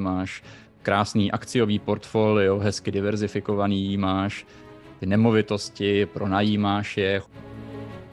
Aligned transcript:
máš 0.00 0.42
krásný 0.82 1.30
akciový 1.30 1.78
portfolio, 1.78 2.58
hezky 2.58 2.90
diverzifikovaný, 2.90 3.94
máš 3.96 4.42
ty 4.98 5.06
nemovitosti, 5.06 6.06
pronajímáš 6.06 6.96
je. 6.96 7.22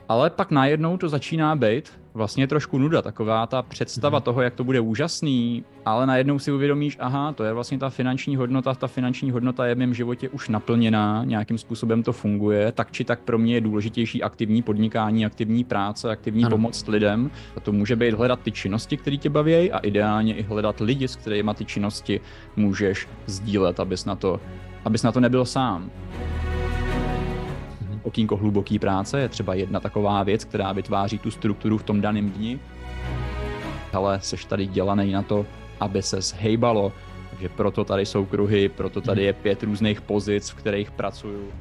Ale 0.09 0.29
pak 0.29 0.51
najednou 0.51 0.97
to 0.97 1.09
začíná 1.09 1.55
být 1.55 2.00
vlastně 2.13 2.47
trošku 2.47 2.77
nuda, 2.77 3.01
taková 3.01 3.47
ta 3.47 3.61
představa 3.61 4.19
mm. 4.19 4.23
toho, 4.23 4.41
jak 4.41 4.55
to 4.55 4.63
bude 4.63 4.79
úžasný, 4.79 5.63
ale 5.85 6.05
najednou 6.05 6.39
si 6.39 6.51
uvědomíš, 6.51 6.97
aha, 6.99 7.33
to 7.33 7.43
je 7.43 7.53
vlastně 7.53 7.77
ta 7.77 7.89
finanční 7.89 8.35
hodnota, 8.35 8.73
ta 8.73 8.87
finanční 8.87 9.31
hodnota 9.31 9.65
je 9.65 9.75
v 9.75 9.77
mém 9.77 9.93
životě 9.93 10.29
už 10.29 10.49
naplněná, 10.49 11.23
nějakým 11.23 11.57
způsobem 11.57 12.03
to 12.03 12.13
funguje, 12.13 12.71
tak 12.71 12.91
či 12.91 13.03
tak 13.03 13.19
pro 13.19 13.37
mě 13.37 13.53
je 13.53 13.61
důležitější 13.61 14.23
aktivní 14.23 14.61
podnikání, 14.61 15.25
aktivní 15.25 15.63
práce, 15.63 16.11
aktivní 16.11 16.43
ano. 16.43 16.55
pomoc 16.55 16.87
lidem. 16.87 17.31
A 17.55 17.59
to 17.59 17.71
může 17.71 17.95
být 17.95 18.13
hledat 18.13 18.39
ty 18.39 18.51
činnosti, 18.51 18.97
které 18.97 19.17
tě 19.17 19.29
baví 19.29 19.71
a 19.71 19.77
ideálně 19.77 20.35
i 20.35 20.41
hledat 20.41 20.79
lidi, 20.79 21.07
s 21.07 21.15
kterými 21.15 21.51
ty 21.55 21.65
činnosti 21.65 22.21
můžeš 22.55 23.07
sdílet, 23.25 23.79
abys 23.79 24.05
na 24.05 24.15
to, 24.15 24.39
abys 24.85 25.03
na 25.03 25.11
to 25.11 25.19
nebyl 25.19 25.45
sám 25.45 25.91
okýnko 28.03 28.37
hluboký 28.37 28.79
práce 28.79 29.19
je 29.19 29.29
třeba 29.29 29.53
jedna 29.53 29.79
taková 29.79 30.23
věc, 30.23 30.45
která 30.45 30.71
vytváří 30.71 31.19
tu 31.19 31.31
strukturu 31.31 31.77
v 31.77 31.83
tom 31.83 32.01
daném 32.01 32.29
dni. 32.29 32.59
Ale 33.93 34.19
seš 34.21 34.45
tady 34.45 34.65
dělaný 34.65 35.11
na 35.11 35.21
to, 35.21 35.45
aby 35.79 36.01
se 36.01 36.21
zhejbalo, 36.21 36.93
takže 37.29 37.49
proto 37.49 37.83
tady 37.83 38.05
jsou 38.05 38.25
kruhy, 38.25 38.69
proto 38.69 39.01
tady 39.01 39.23
je 39.23 39.33
pět 39.33 39.63
různých 39.63 40.01
pozic, 40.01 40.49
v 40.49 40.55
kterých 40.55 40.91
pracuju. 40.91 41.51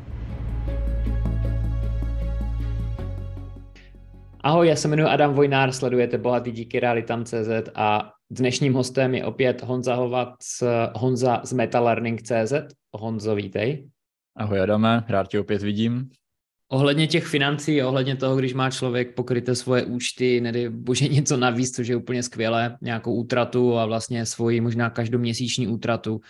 Ahoj, 4.43 4.69
já 4.69 4.77
se 4.77 4.89
jmenuji 4.89 5.09
Adam 5.09 5.35
Vojnár, 5.35 5.73
sledujete 5.73 6.19
Bohatý 6.19 6.51
díky 6.51 6.81
realitam.cz 6.81 7.71
a 7.75 8.13
dnešním 8.31 8.75
hostem 8.75 9.15
je 9.15 9.25
opět 9.25 9.63
Honza 9.63 9.95
Hovat 9.95 10.29
z 10.43 10.63
Honza 10.95 11.41
z 11.45 11.53
MetaLearning.cz. 11.53 12.53
Honzo, 12.93 13.35
vítej. 13.35 13.91
Ahoj 14.37 14.61
Adame, 14.61 15.05
rád 15.09 15.29
tě 15.29 15.41
opět 15.41 15.63
vidím. 15.63 16.11
Ohledně 16.73 17.07
těch 17.07 17.27
financí, 17.27 17.83
ohledně 17.83 18.17
toho, 18.17 18.37
když 18.37 18.55
má 18.55 18.71
člověk 18.71 19.15
pokryté 19.15 19.55
svoje 19.55 19.85
účty, 19.85 20.41
nedej 20.41 20.69
bože 20.69 21.09
něco 21.09 21.37
navíc, 21.37 21.77
což 21.77 21.89
je 21.89 21.97
úplně 21.97 22.23
skvělé, 22.23 22.79
nějakou 22.83 23.15
útratu 23.15 23.79
a 23.79 23.87
vlastně 23.87 24.27
svoji 24.27 24.61
možná 24.61 24.91
každoměsíční 24.91 25.69
útratu, 25.69 26.21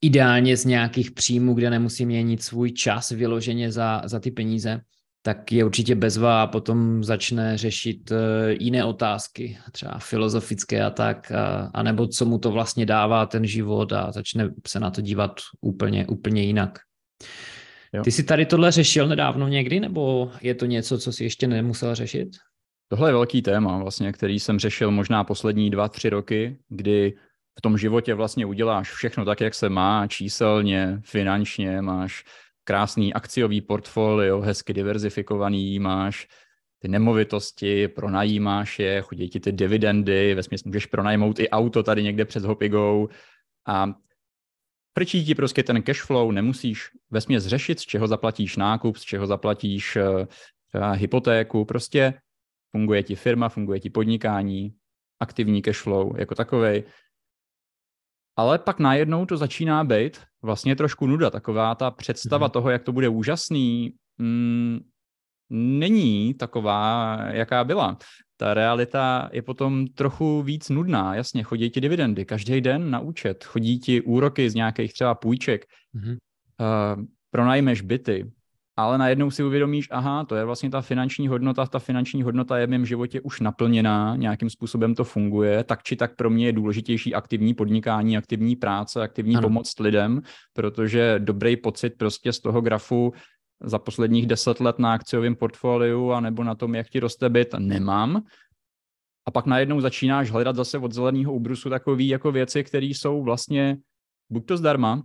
ideálně 0.00 0.56
z 0.56 0.64
nějakých 0.64 1.10
příjmů, 1.10 1.54
kde 1.54 1.70
nemusí 1.70 2.06
měnit 2.06 2.42
svůj 2.42 2.72
čas 2.72 3.10
vyloženě 3.10 3.72
za, 3.72 4.02
za 4.04 4.20
ty 4.20 4.30
peníze, 4.30 4.80
tak 5.22 5.52
je 5.52 5.64
určitě 5.64 5.94
bezva 5.94 6.42
a 6.42 6.46
potom 6.46 7.04
začne 7.04 7.58
řešit 7.58 8.12
eh, 8.12 8.16
jiné 8.60 8.84
otázky, 8.84 9.58
třeba 9.72 9.98
filozofické 9.98 10.84
a 10.84 10.90
tak, 10.90 11.32
a, 11.32 11.70
anebo 11.74 12.06
co 12.06 12.24
mu 12.24 12.38
to 12.38 12.50
vlastně 12.50 12.86
dává 12.86 13.26
ten 13.26 13.46
život 13.46 13.92
a 13.92 14.12
začne 14.12 14.50
se 14.66 14.80
na 14.80 14.90
to 14.90 15.00
dívat 15.00 15.40
úplně, 15.60 16.06
úplně 16.06 16.42
jinak. 16.42 16.78
Jo. 17.96 18.02
Ty 18.02 18.12
jsi 18.12 18.24
tady 18.24 18.46
tohle 18.46 18.72
řešil 18.72 19.08
nedávno 19.08 19.48
někdy, 19.48 19.80
nebo 19.80 20.32
je 20.40 20.54
to 20.54 20.66
něco, 20.66 20.98
co 20.98 21.12
jsi 21.12 21.24
ještě 21.24 21.46
nemusel 21.46 21.94
řešit? 21.94 22.28
Tohle 22.88 23.08
je 23.08 23.12
velký 23.12 23.42
téma, 23.42 23.78
vlastně, 23.78 24.12
který 24.12 24.40
jsem 24.40 24.58
řešil 24.58 24.90
možná 24.90 25.24
poslední 25.24 25.70
dva, 25.70 25.88
tři 25.88 26.10
roky, 26.10 26.58
kdy 26.68 27.14
v 27.58 27.62
tom 27.62 27.78
životě 27.78 28.14
vlastně 28.14 28.46
uděláš 28.46 28.92
všechno 28.92 29.24
tak, 29.24 29.40
jak 29.40 29.54
se 29.54 29.68
má, 29.68 30.06
číselně, 30.06 31.00
finančně, 31.04 31.82
máš 31.82 32.24
krásný 32.64 33.14
akciový 33.14 33.60
portfolio, 33.60 34.40
hezky 34.40 34.74
diverzifikovaný, 34.74 35.78
máš 35.78 36.28
ty 36.78 36.88
nemovitosti, 36.88 37.88
pronajímáš 37.88 38.78
je, 38.78 39.00
chodí 39.00 39.28
ti 39.28 39.40
ty 39.40 39.52
dividendy, 39.52 40.34
ve 40.34 40.42
můžeš 40.64 40.86
pronajmout 40.86 41.38
i 41.38 41.48
auto 41.48 41.82
tady 41.82 42.02
někde 42.02 42.24
před 42.24 42.44
Hopigou 42.44 43.08
a 43.66 43.94
Frčí 44.98 45.24
ti 45.24 45.34
prostě 45.34 45.62
ten 45.62 45.82
cash 45.82 46.02
flow, 46.02 46.30
nemusíš 46.30 46.90
vesměs 47.10 47.46
řešit, 47.46 47.80
z 47.80 47.82
čeho 47.82 48.08
zaplatíš 48.08 48.56
nákup, 48.56 48.96
z 48.96 49.02
čeho 49.02 49.26
zaplatíš 49.26 49.98
třeba 50.68 50.92
hypotéku, 50.92 51.64
prostě 51.64 52.14
funguje 52.70 53.02
ti 53.02 53.14
firma, 53.14 53.48
funguje 53.48 53.80
ti 53.80 53.90
podnikání, 53.90 54.74
aktivní 55.20 55.62
cash 55.62 55.82
flow 55.82 56.16
jako 56.18 56.34
takovej. 56.34 56.84
Ale 58.36 58.58
pak 58.58 58.78
najednou 58.78 59.26
to 59.26 59.36
začíná 59.36 59.84
být 59.84 60.20
vlastně 60.42 60.76
trošku 60.76 61.06
nuda, 61.06 61.30
taková 61.30 61.74
ta 61.74 61.90
představa 61.90 62.48
mm-hmm. 62.48 62.52
toho, 62.52 62.70
jak 62.70 62.82
to 62.82 62.92
bude 62.92 63.08
úžasný, 63.08 63.94
mm, 64.18 64.80
není 65.50 66.34
taková, 66.34 67.16
jaká 67.30 67.64
byla 67.64 67.98
ta 68.36 68.54
realita 68.54 69.28
je 69.32 69.42
potom 69.42 69.86
trochu 69.86 70.42
víc 70.42 70.68
nudná. 70.68 71.14
Jasně, 71.14 71.42
chodí 71.42 71.70
ti 71.70 71.80
dividendy 71.80 72.24
každý 72.24 72.60
den 72.60 72.90
na 72.90 73.00
účet, 73.00 73.44
chodí 73.44 73.78
ti 73.78 74.00
úroky 74.00 74.50
z 74.50 74.54
nějakých 74.54 74.92
třeba 74.92 75.14
půjček, 75.14 75.64
mm-hmm. 75.94 76.16
uh, 76.96 77.04
pronajmeš 77.30 77.80
byty, 77.80 78.30
ale 78.76 78.98
najednou 78.98 79.30
si 79.30 79.44
uvědomíš, 79.44 79.88
aha, 79.90 80.24
to 80.24 80.36
je 80.36 80.44
vlastně 80.44 80.70
ta 80.70 80.80
finanční 80.80 81.28
hodnota, 81.28 81.66
ta 81.66 81.78
finanční 81.78 82.22
hodnota 82.22 82.58
je 82.58 82.66
v 82.66 82.70
mém 82.70 82.86
životě 82.86 83.20
už 83.20 83.40
naplněná, 83.40 84.16
nějakým 84.16 84.50
způsobem 84.50 84.94
to 84.94 85.04
funguje, 85.04 85.64
tak 85.64 85.82
či 85.82 85.96
tak 85.96 86.16
pro 86.16 86.30
mě 86.30 86.46
je 86.46 86.52
důležitější 86.52 87.14
aktivní 87.14 87.54
podnikání, 87.54 88.16
aktivní 88.16 88.56
práce, 88.56 89.02
aktivní 89.02 89.36
ano. 89.36 89.48
pomoc 89.48 89.78
lidem, 89.80 90.22
protože 90.52 91.14
dobrý 91.18 91.56
pocit 91.56 91.90
prostě 91.98 92.32
z 92.32 92.40
toho 92.40 92.60
grafu 92.60 93.12
za 93.60 93.78
posledních 93.78 94.26
deset 94.26 94.60
let 94.60 94.78
na 94.78 94.92
akciovém 94.92 95.36
portfoliu 95.36 96.12
a 96.12 96.20
nebo 96.20 96.44
na 96.44 96.54
tom, 96.54 96.74
jak 96.74 96.88
ti 96.88 97.00
roste 97.00 97.28
byt, 97.28 97.54
nemám. 97.58 98.22
A 99.26 99.30
pak 99.30 99.46
najednou 99.46 99.80
začínáš 99.80 100.30
hledat 100.30 100.56
zase 100.56 100.78
od 100.78 100.92
zeleného 100.92 101.32
ubrusu 101.32 101.70
takové 101.70 102.02
jako 102.02 102.32
věci, 102.32 102.64
které 102.64 102.86
jsou 102.86 103.22
vlastně 103.22 103.78
buď 104.30 104.46
to 104.46 104.56
zdarma, 104.56 105.02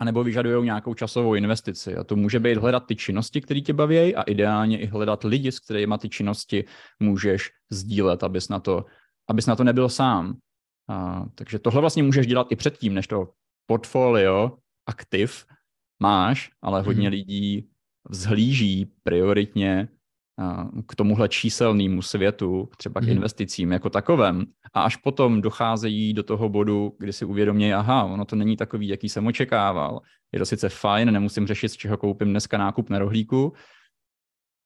anebo 0.00 0.24
vyžadují 0.24 0.64
nějakou 0.64 0.94
časovou 0.94 1.34
investici. 1.34 1.96
A 1.96 2.04
to 2.04 2.16
může 2.16 2.40
být 2.40 2.58
hledat 2.58 2.86
ty 2.86 2.96
činnosti, 2.96 3.40
které 3.40 3.60
tě 3.60 3.72
baví 3.72 4.16
a 4.16 4.22
ideálně 4.22 4.80
i 4.80 4.86
hledat 4.86 5.24
lidi, 5.24 5.52
s 5.52 5.60
kterými 5.60 5.94
ty 6.00 6.08
činnosti 6.08 6.64
můžeš 7.00 7.50
sdílet, 7.70 8.22
abys 8.22 8.48
na 8.48 8.60
to, 8.60 8.84
abys 9.28 9.46
na 9.46 9.56
to 9.56 9.64
nebyl 9.64 9.88
sám. 9.88 10.36
A, 10.88 11.26
takže 11.34 11.58
tohle 11.58 11.80
vlastně 11.80 12.02
můžeš 12.02 12.26
dělat 12.26 12.46
i 12.50 12.56
předtím, 12.56 12.94
než 12.94 13.06
to 13.06 13.28
portfolio 13.66 14.58
aktiv 14.86 15.46
máš, 16.00 16.50
ale 16.62 16.82
hodně 16.82 17.08
hmm. 17.08 17.12
lidí 17.12 17.68
vzhlíží 18.10 18.92
prioritně 19.02 19.88
k 20.86 20.94
tomuhle 20.94 21.28
číselnému 21.28 22.02
světu, 22.02 22.68
třeba 22.76 23.00
k 23.00 23.04
hmm. 23.04 23.12
investicím 23.12 23.72
jako 23.72 23.90
takovém. 23.90 24.44
A 24.74 24.82
až 24.82 24.96
potom 24.96 25.40
docházejí 25.40 26.14
do 26.14 26.22
toho 26.22 26.48
bodu, 26.48 26.96
kdy 26.98 27.12
si 27.12 27.24
uvědomí, 27.24 27.74
aha, 27.74 28.04
ono 28.04 28.24
to 28.24 28.36
není 28.36 28.56
takový, 28.56 28.88
jaký 28.88 29.08
jsem 29.08 29.26
očekával. 29.26 30.00
Je 30.32 30.38
to 30.38 30.46
sice 30.46 30.68
fajn, 30.68 31.12
nemusím 31.12 31.46
řešit, 31.46 31.68
z 31.68 31.76
čeho 31.76 31.96
koupím 31.96 32.30
dneska 32.30 32.58
nákup 32.58 32.90
na 32.90 32.98
rohlíku, 32.98 33.52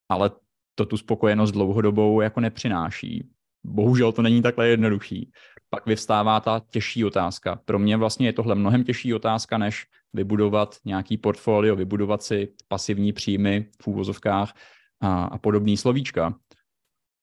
ale 0.08 0.30
to 0.74 0.86
tu 0.86 0.96
spokojenost 0.96 1.52
dlouhodobou 1.52 2.20
jako 2.20 2.40
nepřináší. 2.40 3.28
Bohužel 3.64 4.12
to 4.12 4.22
není 4.22 4.42
takhle 4.42 4.68
jednoduchý. 4.68 5.30
Pak 5.70 5.86
vyvstává 5.86 6.40
ta 6.40 6.62
těžší 6.70 7.04
otázka. 7.04 7.60
Pro 7.64 7.78
mě 7.78 7.96
vlastně 7.96 8.28
je 8.28 8.32
tohle 8.32 8.54
mnohem 8.54 8.84
těžší 8.84 9.14
otázka, 9.14 9.58
než 9.58 9.86
vybudovat 10.12 10.76
nějaký 10.84 11.16
portfolio, 11.16 11.76
vybudovat 11.76 12.22
si 12.22 12.54
pasivní 12.68 13.12
příjmy 13.12 13.70
v 13.82 13.86
úvozovkách 13.86 14.54
a, 15.00 15.24
a 15.24 15.38
podobný 15.38 15.76
slovíčka. 15.76 16.38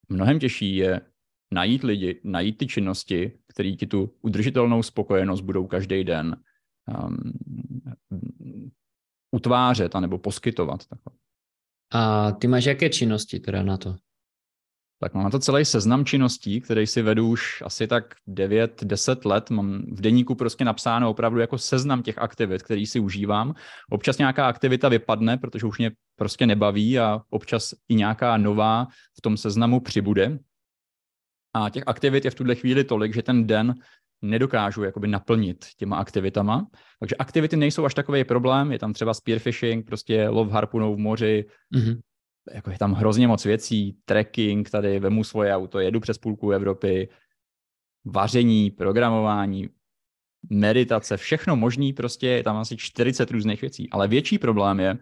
Mnohem 0.08 0.38
těžší 0.38 0.76
je 0.76 1.00
najít 1.52 1.82
lidi, 1.82 2.20
najít 2.24 2.58
ty 2.58 2.66
činnosti, 2.66 3.38
které 3.46 3.72
ti 3.72 3.86
tu 3.86 4.14
udržitelnou 4.22 4.82
spokojenost 4.82 5.40
budou 5.40 5.66
každý 5.66 6.04
den 6.04 6.36
um, 6.86 7.32
utvářet 9.30 9.96
anebo 9.96 10.18
poskytovat. 10.18 10.80
A 11.92 12.32
ty 12.32 12.46
máš 12.46 12.64
jaké 12.64 12.88
činnosti 12.88 13.40
teda 13.40 13.62
na 13.62 13.76
to? 13.76 13.96
Tak 15.02 15.14
mám 15.14 15.24
na 15.24 15.30
to 15.30 15.38
celý 15.38 15.64
seznam 15.64 16.04
činností, 16.04 16.60
který 16.60 16.86
si 16.86 17.02
vedu 17.02 17.28
už 17.28 17.62
asi 17.66 17.86
tak 17.86 18.14
9-10 18.28 19.28
let. 19.28 19.50
Mám 19.50 19.82
v 19.92 20.00
deníku 20.00 20.34
prostě 20.34 20.64
napsáno 20.64 21.10
opravdu 21.10 21.40
jako 21.40 21.58
seznam 21.58 22.02
těch 22.02 22.18
aktivit, 22.18 22.62
který 22.62 22.86
si 22.86 23.00
užívám. 23.00 23.54
Občas 23.90 24.18
nějaká 24.18 24.46
aktivita 24.46 24.88
vypadne, 24.88 25.36
protože 25.36 25.66
už 25.66 25.78
mě 25.78 25.90
prostě 26.16 26.46
nebaví 26.46 26.98
a 26.98 27.20
občas 27.30 27.74
i 27.88 27.94
nějaká 27.94 28.36
nová 28.36 28.86
v 29.18 29.22
tom 29.22 29.36
seznamu 29.36 29.80
přibude. 29.80 30.38
A 31.54 31.70
těch 31.70 31.84
aktivit 31.86 32.24
je 32.24 32.30
v 32.30 32.34
tuhle 32.34 32.54
chvíli 32.54 32.84
tolik, 32.84 33.14
že 33.14 33.22
ten 33.22 33.46
den 33.46 33.74
nedokážu 34.22 34.82
jakoby 34.82 35.08
naplnit 35.08 35.66
těma 35.76 35.96
aktivitama. 35.96 36.66
Takže 36.98 37.16
aktivity 37.16 37.56
nejsou 37.56 37.84
až 37.84 37.94
takový 37.94 38.24
problém, 38.24 38.72
je 38.72 38.78
tam 38.78 38.92
třeba 38.92 39.14
spearfishing, 39.14 39.86
prostě 39.86 40.28
lov 40.28 40.50
harpunou 40.50 40.94
v 40.94 40.98
moři, 40.98 41.44
mm-hmm 41.74 42.00
jako 42.54 42.70
je 42.70 42.78
tam 42.78 42.92
hrozně 42.92 43.28
moc 43.28 43.44
věcí, 43.44 43.96
trekking, 44.04 44.70
tady 44.70 44.98
vemu 44.98 45.24
svoje 45.24 45.54
auto, 45.54 45.78
jedu 45.78 46.00
přes 46.00 46.18
půlku 46.18 46.50
Evropy, 46.50 47.08
vaření, 48.04 48.70
programování, 48.70 49.68
meditace, 50.50 51.16
všechno 51.16 51.56
možný, 51.56 51.92
prostě 51.92 52.26
je 52.26 52.42
tam 52.42 52.56
asi 52.56 52.76
40 52.76 53.30
různých 53.30 53.60
věcí. 53.60 53.90
Ale 53.90 54.08
větší 54.08 54.38
problém 54.38 54.80
je 54.80 54.92
uh, 54.92 54.98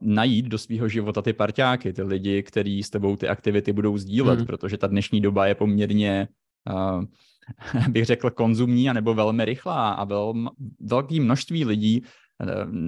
najít 0.00 0.46
do 0.46 0.58
svého 0.58 0.88
života 0.88 1.22
ty 1.22 1.32
parťáky, 1.32 1.92
ty 1.92 2.02
lidi, 2.02 2.42
kteří 2.42 2.82
s 2.82 2.90
tebou 2.90 3.16
ty 3.16 3.28
aktivity 3.28 3.72
budou 3.72 3.98
sdílet, 3.98 4.38
mm. 4.38 4.46
protože 4.46 4.78
ta 4.78 4.86
dnešní 4.86 5.20
doba 5.20 5.46
je 5.46 5.54
poměrně 5.54 6.28
uh, 6.70 7.04
bych 7.88 8.04
řekl, 8.04 8.30
konzumní 8.30 8.90
anebo 8.90 9.14
velmi 9.14 9.44
rychlá 9.44 9.92
a 9.92 10.04
vel, 10.04 10.34
velké 10.80 11.20
množství 11.20 11.64
lidí 11.64 12.02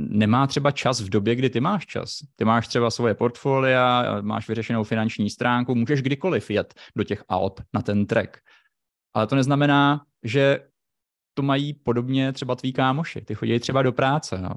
nemá 0.08 0.46
třeba 0.46 0.70
čas 0.70 1.00
v 1.00 1.08
době, 1.08 1.34
kdy 1.34 1.50
ty 1.50 1.60
máš 1.60 1.86
čas. 1.86 2.18
Ty 2.36 2.44
máš 2.44 2.68
třeba 2.68 2.90
svoje 2.90 3.14
portfolia, 3.14 4.20
máš 4.20 4.48
vyřešenou 4.48 4.84
finanční 4.84 5.30
stránku, 5.30 5.74
můžeš 5.74 6.02
kdykoliv 6.02 6.50
jet 6.50 6.74
do 6.96 7.04
těch 7.04 7.24
Alp 7.28 7.60
na 7.74 7.82
ten 7.82 8.06
trek. 8.06 8.38
Ale 9.14 9.26
to 9.26 9.36
neznamená, 9.36 10.04
že 10.24 10.60
to 11.34 11.42
mají 11.42 11.74
podobně 11.74 12.32
třeba 12.32 12.54
tví 12.54 12.72
kámoši. 12.72 13.20
Ty 13.20 13.34
chodí 13.34 13.58
třeba 13.58 13.82
do 13.82 13.92
práce 13.92 14.38
a 14.38 14.54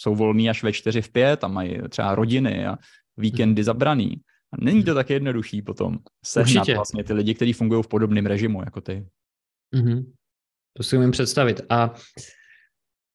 jsou 0.00 0.14
volní 0.14 0.50
až 0.50 0.62
ve 0.62 0.72
čtyři 0.72 1.02
v 1.02 1.12
pět 1.12 1.44
a 1.44 1.48
mají 1.48 1.78
třeba 1.88 2.14
rodiny 2.14 2.66
a 2.66 2.76
víkendy 3.16 3.64
zabraný. 3.64 4.22
A 4.52 4.56
není 4.60 4.84
to 4.84 4.94
tak 4.94 5.10
jednoduchý 5.10 5.62
potom 5.62 5.98
sehnat 6.24 6.56
Určitě. 6.56 6.74
vlastně 6.74 7.04
ty 7.04 7.12
lidi, 7.12 7.34
kteří 7.34 7.52
fungují 7.52 7.82
v 7.82 7.88
podobném 7.88 8.26
režimu 8.26 8.60
jako 8.60 8.80
ty. 8.80 9.06
Mm-hmm. 9.74 10.12
To 10.76 10.82
si 10.82 10.96
umím 10.96 11.10
představit. 11.10 11.60
A 11.68 11.94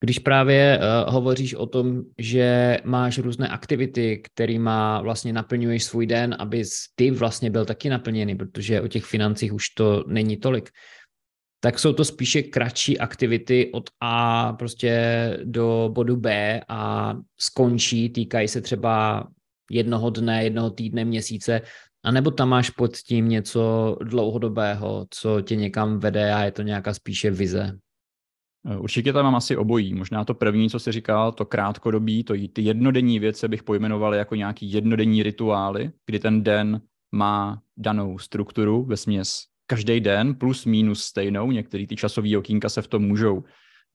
když 0.05 0.19
právě 0.19 0.79
uh, 0.79 1.13
hovoříš 1.13 1.53
o 1.53 1.65
tom, 1.65 2.01
že 2.17 2.77
máš 2.83 3.17
různé 3.17 3.47
aktivity, 3.47 4.21
kterýma 4.23 5.01
vlastně 5.01 5.33
naplňuješ 5.33 5.83
svůj 5.83 6.05
den, 6.05 6.35
aby 6.39 6.63
ty 6.95 7.11
vlastně 7.11 7.49
byl 7.51 7.65
taky 7.65 7.89
naplněný, 7.89 8.35
protože 8.35 8.81
o 8.81 8.87
těch 8.87 9.05
financích 9.05 9.53
už 9.53 9.69
to 9.69 10.03
není 10.07 10.37
tolik, 10.37 10.69
tak 11.59 11.79
jsou 11.79 11.93
to 11.93 12.05
spíše 12.05 12.43
kratší 12.43 12.99
aktivity 12.99 13.71
od 13.73 13.89
A 14.01 14.53
prostě 14.53 14.93
do 15.43 15.89
bodu 15.93 16.15
B 16.15 16.61
a 16.67 17.13
skončí, 17.39 18.09
týkají 18.09 18.47
se 18.47 18.61
třeba 18.61 19.27
jednoho 19.71 20.09
dne, 20.09 20.43
jednoho 20.43 20.69
týdne, 20.69 21.05
měsíce, 21.05 21.61
anebo 22.03 22.31
tam 22.31 22.49
máš 22.49 22.69
pod 22.69 22.97
tím 22.97 23.29
něco 23.29 23.97
dlouhodobého, 24.03 25.05
co 25.09 25.41
tě 25.41 25.55
někam 25.55 25.99
vede 25.99 26.33
a 26.33 26.43
je 26.43 26.51
to 26.51 26.61
nějaká 26.61 26.93
spíše 26.93 27.31
vize? 27.31 27.77
Určitě 28.77 29.13
tam 29.13 29.25
mám 29.25 29.35
asi 29.35 29.57
obojí. 29.57 29.93
Možná 29.93 30.25
to 30.25 30.33
první, 30.33 30.69
co 30.69 30.79
jsi 30.79 30.91
říkal, 30.91 31.31
to 31.31 31.45
krátkodobí, 31.45 32.23
to 32.23 32.33
ty 32.53 32.61
jednodenní 32.61 33.19
věci 33.19 33.47
bych 33.47 33.63
pojmenoval 33.63 34.15
jako 34.15 34.35
nějaký 34.35 34.71
jednodenní 34.71 35.23
rituály, 35.23 35.91
kdy 36.05 36.19
ten 36.19 36.43
den 36.43 36.81
má 37.11 37.61
danou 37.77 38.17
strukturu 38.19 38.83
ve 38.83 38.97
směs 38.97 39.43
každý 39.67 39.99
den 39.99 40.35
plus 40.35 40.65
minus 40.65 41.03
stejnou. 41.03 41.51
Některé 41.51 41.87
ty 41.87 41.95
časové 41.95 42.37
okýnka 42.37 42.69
se 42.69 42.81
v 42.81 42.87
tom 42.87 43.03
můžou 43.03 43.43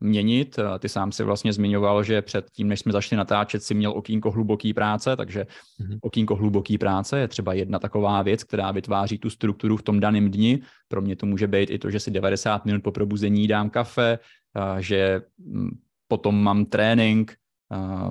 měnit. 0.00 0.58
Ty 0.78 0.88
sám 0.88 1.12
si 1.12 1.24
vlastně 1.24 1.52
zmiňoval, 1.52 2.04
že 2.04 2.22
před 2.22 2.50
tím, 2.50 2.68
než 2.68 2.80
jsme 2.80 2.92
začali 2.92 3.16
natáčet, 3.16 3.62
si 3.62 3.74
měl 3.74 3.90
okýnko 3.90 4.30
hluboký 4.30 4.74
práce, 4.74 5.16
takže 5.16 5.46
mm-hmm. 5.80 5.98
okýnko 6.02 6.36
hluboký 6.36 6.78
práce 6.78 7.18
je 7.18 7.28
třeba 7.28 7.52
jedna 7.52 7.78
taková 7.78 8.22
věc, 8.22 8.44
která 8.44 8.72
vytváří 8.72 9.18
tu 9.18 9.30
strukturu 9.30 9.76
v 9.76 9.82
tom 9.82 10.00
daném 10.00 10.30
dni. 10.30 10.62
Pro 10.88 11.00
mě 11.00 11.16
to 11.16 11.26
může 11.26 11.46
být 11.46 11.70
i 11.70 11.78
to, 11.78 11.90
že 11.90 12.00
si 12.00 12.10
90 12.10 12.64
minut 12.64 12.82
po 12.82 12.92
probuzení 12.92 13.48
dám 13.48 13.70
kafe, 13.70 14.18
že 14.78 15.22
mm, 15.38 15.70
potom 16.08 16.42
mám 16.42 16.64
trénink, 16.64 17.36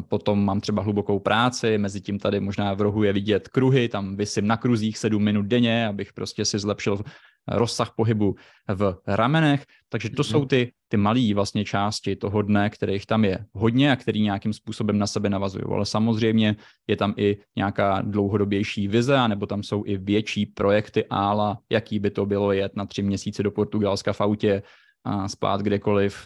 potom 0.08 0.46
mám 0.46 0.62
třeba 0.62 0.82
hlubokou 0.82 1.20
práci, 1.20 1.78
mezi 1.78 2.02
tím 2.02 2.20
tady 2.20 2.40
možná 2.40 2.74
v 2.74 2.82
rohu 2.82 3.04
je 3.04 3.14
vidět 3.14 3.48
kruhy, 3.48 3.90
tam 3.90 4.16
vysím 4.16 4.48
na 4.48 4.58
kruzích 4.58 4.98
7 4.98 5.24
minut 5.24 5.46
denně, 5.46 5.88
abych 5.88 6.14
prostě 6.14 6.46
si 6.46 6.60
zlepšil 6.60 7.00
rozsah 7.48 7.92
pohybu 7.96 8.36
v 8.68 8.96
ramenech, 9.08 9.66
takže 9.90 10.10
to 10.10 10.24
jsou 10.24 10.40
mhm. 10.40 10.48
ty, 10.48 10.72
ty 10.88 10.98
malé 10.98 11.34
vlastně 11.34 11.66
části 11.66 12.16
toho 12.16 12.42
dne, 12.42 12.70
kterých 12.70 13.06
tam 13.06 13.26
je 13.26 13.46
hodně 13.54 13.92
a 13.92 13.96
který 13.96 14.22
nějakým 14.22 14.54
způsobem 14.54 14.98
na 14.98 15.08
sebe 15.08 15.30
navazují. 15.30 15.64
Ale 15.72 15.86
samozřejmě 15.86 16.56
je 16.88 16.96
tam 16.96 17.14
i 17.18 17.38
nějaká 17.56 18.02
dlouhodobější 18.02 18.88
vize, 18.88 19.28
nebo 19.28 19.46
tam 19.46 19.64
jsou 19.64 19.84
i 19.86 19.98
větší 19.98 20.46
projekty 20.46 21.06
ála, 21.10 21.60
jaký 21.70 22.00
by 22.00 22.12
to 22.12 22.26
bylo 22.26 22.52
jet 22.52 22.76
na 22.76 22.86
tři 22.86 23.02
měsíce 23.02 23.44
do 23.44 23.52
Portugalska 23.52 24.14
v 24.14 24.22
autě 24.22 24.64
a 25.04 25.28
spát 25.28 25.62
kdekoliv 25.62 26.26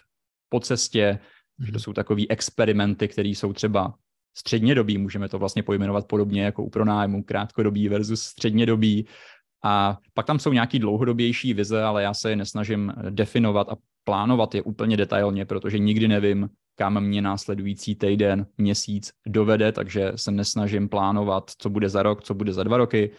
po 0.49 0.59
cestě. 0.59 1.19
To 1.57 1.71
mhm. 1.71 1.79
jsou 1.79 1.93
takové 1.93 2.21
experimenty, 2.29 3.07
které 3.07 3.29
jsou 3.29 3.53
třeba 3.53 3.93
střednědobí, 4.37 4.97
můžeme 4.97 5.29
to 5.29 5.39
vlastně 5.39 5.63
pojmenovat 5.63 6.07
podobně 6.07 6.43
jako 6.43 6.63
u 6.63 6.69
pronájmu, 6.69 7.23
krátkodobí 7.23 7.89
versus 7.89 8.21
střednědobí. 8.21 9.05
A 9.63 9.97
pak 10.13 10.25
tam 10.25 10.39
jsou 10.39 10.53
nějaký 10.53 10.79
dlouhodobější 10.79 11.53
vize, 11.53 11.83
ale 11.83 12.03
já 12.03 12.13
se 12.13 12.29
je 12.29 12.35
nesnažím 12.35 12.93
definovat 13.09 13.69
a 13.69 13.75
plánovat 14.03 14.55
je 14.55 14.61
úplně 14.61 14.97
detailně, 14.97 15.45
protože 15.45 15.79
nikdy 15.79 16.07
nevím, 16.07 16.49
kam 16.75 17.03
mě 17.03 17.21
následující 17.21 17.95
týden, 17.95 18.47
měsíc 18.57 19.11
dovede, 19.27 19.71
takže 19.71 20.11
se 20.15 20.31
nesnažím 20.31 20.89
plánovat, 20.89 21.51
co 21.57 21.69
bude 21.69 21.89
za 21.89 22.03
rok, 22.03 22.23
co 22.23 22.33
bude 22.33 22.53
za 22.53 22.63
dva 22.63 22.77
roky. 22.77 23.11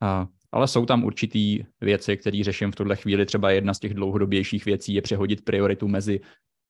A, 0.00 0.26
ale 0.52 0.68
jsou 0.68 0.86
tam 0.86 1.04
určitý 1.04 1.64
věci, 1.80 2.16
které 2.16 2.44
řeším 2.44 2.72
v 2.72 2.76
tuhle 2.76 2.96
chvíli. 2.96 3.26
Třeba 3.26 3.50
jedna 3.50 3.74
z 3.74 3.78
těch 3.78 3.94
dlouhodobějších 3.94 4.64
věcí 4.64 4.94
je 4.94 5.02
přehodit 5.02 5.44
prioritu 5.44 5.88
mezi 5.88 6.20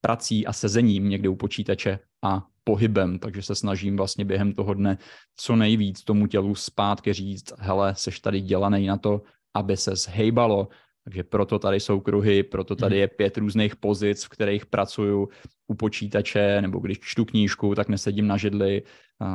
prací 0.00 0.46
a 0.46 0.52
sezením 0.52 1.08
někde 1.08 1.28
u 1.28 1.36
počítače 1.36 1.98
a 2.24 2.46
pohybem, 2.64 3.18
takže 3.18 3.42
se 3.42 3.54
snažím 3.54 3.96
vlastně 3.96 4.24
během 4.24 4.52
toho 4.52 4.74
dne 4.74 4.98
co 5.36 5.56
nejvíc 5.56 6.04
tomu 6.04 6.26
tělu 6.26 6.54
zpátky 6.54 7.12
říct, 7.12 7.52
hele, 7.58 7.94
seš 7.94 8.20
tady 8.20 8.40
dělaný 8.40 8.86
na 8.86 8.96
to, 8.96 9.22
aby 9.54 9.76
se 9.76 9.96
zhejbalo, 9.96 10.68
takže 11.04 11.22
proto 11.22 11.58
tady 11.58 11.80
jsou 11.80 12.00
kruhy, 12.00 12.42
proto 12.42 12.76
tady 12.76 12.98
je 12.98 13.08
pět 13.08 13.38
různých 13.38 13.76
pozic, 13.76 14.24
v 14.24 14.28
kterých 14.28 14.66
pracuju 14.66 15.28
u 15.66 15.74
počítače, 15.74 16.62
nebo 16.62 16.78
když 16.78 17.00
čtu 17.00 17.24
knížku, 17.24 17.74
tak 17.74 17.88
nesedím 17.88 18.26
na 18.26 18.36
židli, 18.36 18.82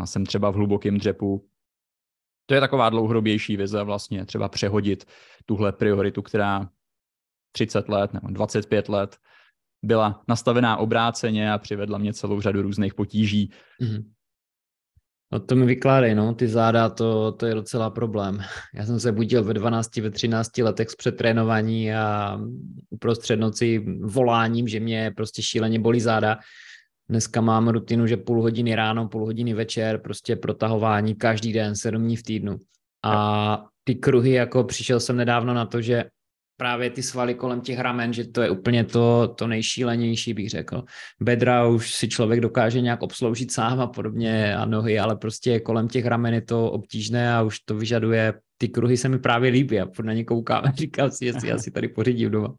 jsem 0.05 0.25
třeba 0.25 0.49
v 0.49 0.55
hlubokém 0.55 0.97
dřepu. 0.97 1.45
To 2.49 2.53
je 2.53 2.59
taková 2.59 2.89
dlouhodobější 2.89 3.57
vize 3.57 3.83
vlastně, 3.83 4.25
třeba 4.25 4.49
přehodit 4.49 5.05
tuhle 5.45 5.71
prioritu, 5.71 6.21
která 6.21 6.69
30 7.51 7.89
let 7.89 8.13
nebo 8.13 8.27
25 8.27 8.89
let 8.89 9.17
byla 9.83 10.23
nastavená 10.27 10.77
obráceně 10.77 11.51
a 11.53 11.57
přivedla 11.57 11.97
mě 11.97 12.13
celou 12.13 12.41
řadu 12.41 12.61
různých 12.61 12.93
potíží. 12.93 13.51
Mm-hmm. 13.81 14.03
No 15.31 15.39
to 15.39 15.55
mi 15.55 15.65
vykládej, 15.65 16.15
no, 16.15 16.33
ty 16.33 16.47
záda, 16.47 16.89
to, 16.89 17.31
to 17.31 17.45
je 17.45 17.55
docela 17.55 17.89
problém. 17.89 18.39
Já 18.75 18.85
jsem 18.85 18.99
se 18.99 19.11
budil 19.11 19.43
ve 19.43 19.53
12, 19.53 19.97
ve 19.97 20.11
13 20.11 20.57
letech 20.57 20.89
z 20.89 20.95
přetrénování 20.95 21.93
a 21.93 22.39
uprostřed 22.89 23.35
noci 23.35 23.85
voláním, 24.01 24.67
že 24.67 24.79
mě 24.79 25.11
prostě 25.15 25.41
šíleně 25.43 25.79
bolí 25.79 25.99
záda. 25.99 26.37
Dneska 27.09 27.41
mám 27.41 27.67
rutinu, 27.67 28.07
že 28.07 28.17
půl 28.17 28.41
hodiny 28.41 28.75
ráno, 28.75 29.07
půl 29.07 29.25
hodiny 29.25 29.53
večer, 29.53 29.97
prostě 29.97 30.35
protahování 30.35 31.15
každý 31.15 31.53
den, 31.53 31.75
sedm 31.75 32.03
dní 32.03 32.15
v 32.15 32.23
týdnu. 32.23 32.57
A 33.03 33.65
ty 33.83 33.95
kruhy, 33.95 34.31
jako 34.31 34.63
přišel 34.63 34.99
jsem 34.99 35.17
nedávno 35.17 35.53
na 35.53 35.65
to, 35.65 35.81
že 35.81 36.05
právě 36.57 36.89
ty 36.89 37.03
svaly 37.03 37.35
kolem 37.35 37.61
těch 37.61 37.79
ramen, 37.79 38.13
že 38.13 38.27
to 38.27 38.41
je 38.41 38.49
úplně 38.49 38.83
to, 38.83 39.27
to 39.37 39.47
nejšílenější, 39.47 40.33
bych 40.33 40.49
řekl. 40.49 40.83
Bedra 41.21 41.67
už 41.67 41.95
si 41.95 42.07
člověk 42.07 42.41
dokáže 42.41 42.81
nějak 42.81 43.01
obsloužit 43.01 43.51
sám 43.51 43.79
a 43.79 43.87
podobně 43.87 44.55
a 44.55 44.65
nohy, 44.65 44.99
ale 44.99 45.15
prostě 45.15 45.59
kolem 45.59 45.87
těch 45.87 46.05
ramen 46.05 46.33
je 46.33 46.41
to 46.41 46.71
obtížné 46.71 47.33
a 47.33 47.41
už 47.41 47.59
to 47.59 47.75
vyžaduje, 47.75 48.33
ty 48.57 48.69
kruhy 48.69 48.97
se 48.97 49.09
mi 49.09 49.19
právě 49.19 49.51
líbí, 49.51 49.75
já 49.75 49.87
na 50.03 50.13
ně 50.13 50.23
koukám 50.23 50.63
a 50.65 50.71
říkám 50.75 51.11
si, 51.11 51.25
jestli 51.25 51.49
já 51.49 51.57
si 51.57 51.71
tady 51.71 51.87
pořídím 51.87 52.31
doma. 52.31 52.55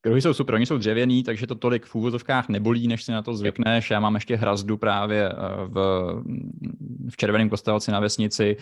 Kruhy 0.00 0.22
jsou 0.22 0.34
super, 0.34 0.54
oni 0.54 0.66
jsou 0.66 0.78
dřevěný, 0.78 1.22
takže 1.22 1.46
to 1.46 1.54
tolik 1.54 1.86
v 1.86 1.94
úvozovkách 1.94 2.48
nebolí, 2.48 2.88
než 2.88 3.04
si 3.04 3.12
na 3.12 3.22
to 3.22 3.34
zvykneš. 3.34 3.90
Já 3.90 4.00
mám 4.00 4.14
ještě 4.14 4.36
hrazdu 4.36 4.76
právě 4.76 5.28
eh, 5.28 5.34
v, 5.66 5.76
v 7.10 7.16
červeném 7.16 7.48
kostelci 7.48 7.90
na 7.90 8.00
vesnici, 8.00 8.56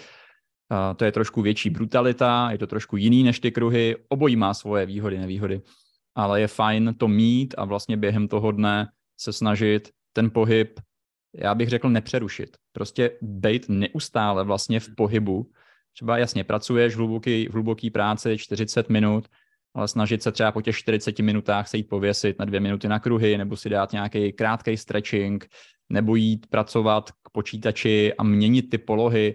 to 0.96 1.04
je 1.04 1.12
trošku 1.12 1.42
větší 1.42 1.70
brutalita, 1.70 2.48
je 2.50 2.58
to 2.58 2.66
trošku 2.66 2.96
jiný 2.96 3.22
než 3.22 3.40
ty 3.40 3.50
kruhy, 3.50 3.96
obojí 4.08 4.36
má 4.36 4.54
svoje 4.54 4.86
výhody, 4.86 5.18
nevýhody, 5.18 5.60
ale 6.14 6.40
je 6.40 6.48
fajn 6.48 6.94
to 6.98 7.08
mít 7.08 7.54
a 7.58 7.64
vlastně 7.64 7.96
během 7.96 8.28
toho 8.28 8.52
dne 8.52 8.88
se 9.16 9.32
snažit 9.32 9.90
ten 10.12 10.30
pohyb, 10.30 10.80
já 11.34 11.54
bych 11.54 11.68
řekl, 11.68 11.90
nepřerušit. 11.90 12.56
Prostě 12.72 13.10
být 13.22 13.68
neustále 13.68 14.44
vlastně 14.44 14.80
v 14.80 14.88
pohybu. 14.96 15.50
Třeba 15.92 16.18
jasně 16.18 16.44
pracuješ 16.44 16.94
v 16.94 16.96
hluboký, 16.96 17.48
v 17.48 17.52
hluboký 17.52 17.90
práci 17.90 18.38
40 18.38 18.88
minut, 18.88 19.28
ale 19.76 19.88
snažit 19.88 20.22
se 20.22 20.32
třeba 20.32 20.52
po 20.52 20.62
těch 20.62 20.76
40 20.76 21.18
minutách 21.18 21.68
se 21.68 21.76
jít 21.76 21.88
pověsit 21.88 22.38
na 22.38 22.44
dvě 22.44 22.60
minuty 22.60 22.88
na 22.88 22.98
kruhy, 22.98 23.38
nebo 23.38 23.56
si 23.56 23.68
dát 23.68 23.92
nějaký 23.92 24.32
krátký 24.32 24.76
stretching, 24.76 25.48
nebo 25.88 26.16
jít 26.16 26.46
pracovat 26.46 27.10
k 27.10 27.30
počítači 27.32 28.14
a 28.14 28.22
měnit 28.22 28.70
ty 28.70 28.78
polohy, 28.78 29.34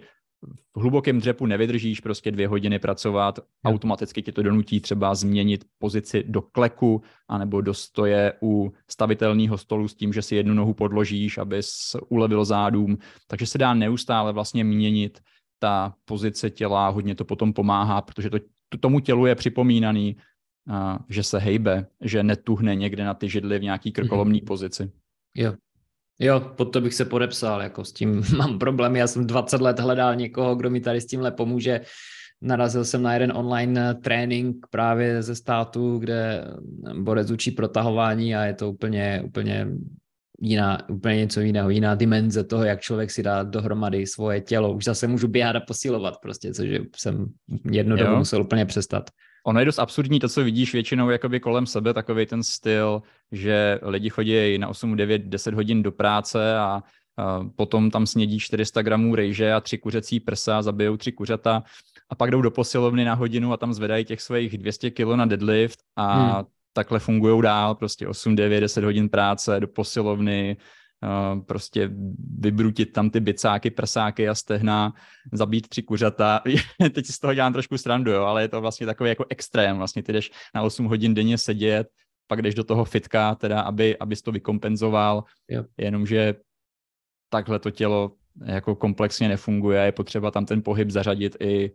v 0.75 0.79
hlubokém 0.79 1.19
dřepu 1.19 1.45
nevydržíš 1.45 1.99
prostě 1.99 2.31
dvě 2.31 2.47
hodiny 2.47 2.79
pracovat, 2.79 3.39
automaticky 3.65 4.21
ti 4.21 4.31
to 4.31 4.43
donutí 4.43 4.79
třeba 4.79 5.15
změnit 5.15 5.65
pozici 5.77 6.23
do 6.27 6.41
kleku 6.41 7.01
anebo 7.29 7.61
do 7.61 7.73
stoje 7.73 8.33
u 8.43 8.73
stavitelného 8.91 9.57
stolu 9.57 9.87
s 9.87 9.95
tím, 9.95 10.13
že 10.13 10.21
si 10.21 10.35
jednu 10.35 10.53
nohu 10.53 10.73
podložíš, 10.73 11.37
abys 11.37 11.95
ulevil 12.09 12.45
zádům. 12.45 12.97
Takže 13.27 13.45
se 13.45 13.57
dá 13.57 13.73
neustále 13.73 14.33
vlastně 14.33 14.63
měnit 14.63 15.19
ta 15.59 15.93
pozice 16.05 16.49
těla, 16.49 16.89
hodně 16.89 17.15
to 17.15 17.25
potom 17.25 17.53
pomáhá, 17.53 18.01
protože 18.01 18.29
to, 18.29 18.37
tomu 18.79 18.99
tělu 18.99 19.25
je 19.25 19.35
připomínaný, 19.35 20.15
že 21.09 21.23
se 21.23 21.39
hejbe, 21.39 21.85
že 22.01 22.23
netuhne 22.23 22.75
někde 22.75 23.05
na 23.05 23.13
ty 23.13 23.29
židly 23.29 23.59
v 23.59 23.63
nějaký 23.63 23.91
krkolomný 23.91 24.41
mm-hmm. 24.41 24.47
pozici. 24.47 24.91
Jo, 25.35 25.53
Jo, 26.23 26.39
pod 26.39 26.65
to 26.65 26.81
bych 26.81 26.93
se 26.93 27.05
podepsal, 27.05 27.61
jako 27.61 27.85
s 27.85 27.93
tím 27.93 28.23
mám 28.37 28.59
problém. 28.59 28.95
Já 28.95 29.07
jsem 29.07 29.27
20 29.27 29.61
let 29.61 29.79
hledal 29.79 30.15
někoho, 30.15 30.55
kdo 30.55 30.69
mi 30.69 30.81
tady 30.81 31.01
s 31.01 31.05
tímhle 31.05 31.31
pomůže. 31.31 31.81
narazil 32.41 32.85
jsem 32.85 33.03
na 33.03 33.13
jeden 33.13 33.31
online 33.35 33.95
trénink 33.95 34.67
právě 34.69 35.23
ze 35.23 35.35
státu, 35.35 35.97
kde 35.97 36.47
borec 36.93 37.31
učí 37.31 37.51
protahování 37.51 38.35
a 38.35 38.43
je 38.43 38.53
to 38.53 38.71
úplně, 38.71 39.21
úplně 39.25 39.67
jiná, 40.41 40.89
úplně 40.89 41.15
něco 41.15 41.41
jiného, 41.41 41.69
jiná 41.69 41.95
dimenze 41.95 42.43
toho, 42.43 42.63
jak 42.63 42.81
člověk 42.81 43.11
si 43.11 43.23
dá 43.23 43.43
dohromady 43.43 44.07
svoje 44.07 44.41
tělo. 44.41 44.73
Už 44.73 44.83
zase 44.83 45.07
můžu 45.07 45.27
běhat 45.27 45.55
a 45.55 45.59
posilovat 45.59 46.13
prostě, 46.21 46.53
což 46.53 46.69
jsem 46.95 47.25
jednu 47.71 47.95
dobu 47.95 48.15
musel 48.15 48.41
úplně 48.41 48.65
přestat. 48.65 49.09
Ono 49.43 49.59
je 49.59 49.65
dost 49.65 49.79
absurdní 49.79 50.19
to, 50.19 50.29
co 50.29 50.43
vidíš 50.43 50.73
většinou 50.73 51.09
jakoby 51.09 51.39
kolem 51.39 51.65
sebe, 51.65 51.93
takový 51.93 52.25
ten 52.25 52.43
styl, 52.43 53.01
že 53.31 53.79
lidi 53.81 54.09
chodí 54.09 54.57
na 54.57 54.67
8, 54.67 54.95
9, 54.95 55.21
10 55.21 55.53
hodin 55.53 55.83
do 55.83 55.91
práce 55.91 56.57
a, 56.57 56.83
potom 57.55 57.91
tam 57.91 58.05
snědí 58.05 58.39
400 58.39 58.81
gramů 58.81 59.15
rejže 59.15 59.53
a 59.53 59.59
tři 59.59 59.77
kuřecí 59.77 60.19
prsa, 60.19 60.61
zabijou 60.61 60.97
tři 60.97 61.11
kuřata 61.11 61.63
a 62.09 62.15
pak 62.15 62.31
jdou 62.31 62.41
do 62.41 62.51
posilovny 62.51 63.05
na 63.05 63.13
hodinu 63.13 63.53
a 63.53 63.57
tam 63.57 63.73
zvedají 63.73 64.05
těch 64.05 64.21
svých 64.21 64.57
200 64.57 64.91
kilo 64.91 65.15
na 65.15 65.25
deadlift 65.25 65.79
a 65.95 66.13
hmm. 66.13 66.45
takhle 66.73 66.99
fungují 66.99 67.41
dál, 67.41 67.75
prostě 67.75 68.07
8, 68.07 68.35
9, 68.35 68.59
10 68.59 68.83
hodin 68.83 69.09
práce 69.09 69.59
do 69.59 69.67
posilovny, 69.67 70.57
prostě 71.45 71.89
vybrutit 72.39 72.93
tam 72.93 73.09
ty 73.09 73.19
bicáky, 73.19 73.71
prsáky 73.71 74.29
a 74.29 74.35
stehna, 74.35 74.93
zabít 75.31 75.67
tři 75.67 75.83
kuřata. 75.83 76.41
Teď 76.91 77.05
si 77.05 77.13
z 77.13 77.19
toho 77.19 77.33
dělám 77.33 77.53
trošku 77.53 77.77
srandu, 77.77 78.11
jo, 78.11 78.23
ale 78.23 78.41
je 78.41 78.47
to 78.47 78.61
vlastně 78.61 78.85
takový 78.85 79.09
jako 79.09 79.25
extrém. 79.29 79.77
Vlastně 79.77 80.03
ty 80.03 80.13
jdeš 80.13 80.31
na 80.55 80.61
8 80.61 80.85
hodin 80.85 81.13
denně 81.13 81.37
sedět, 81.37 81.87
pak 82.27 82.41
jdeš 82.41 82.55
do 82.55 82.63
toho 82.63 82.85
fitka, 82.85 83.35
teda, 83.35 83.61
aby, 83.61 83.97
abys 83.97 84.21
to 84.21 84.31
vykompenzoval, 84.31 85.23
yep. 85.47 85.67
jenomže 85.77 86.35
takhle 87.29 87.59
to 87.59 87.71
tělo 87.71 88.11
jako 88.45 88.75
komplexně 88.75 89.27
nefunguje, 89.27 89.81
je 89.81 89.91
potřeba 89.91 90.31
tam 90.31 90.45
ten 90.45 90.61
pohyb 90.63 90.89
zařadit 90.89 91.37
i 91.39 91.71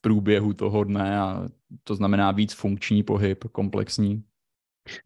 průběhu 0.00 0.52
toho 0.52 0.84
dne 0.84 1.20
a 1.20 1.48
to 1.84 1.94
znamená 1.94 2.32
víc 2.32 2.54
funkční 2.54 3.02
pohyb, 3.02 3.44
komplexní. 3.52 4.22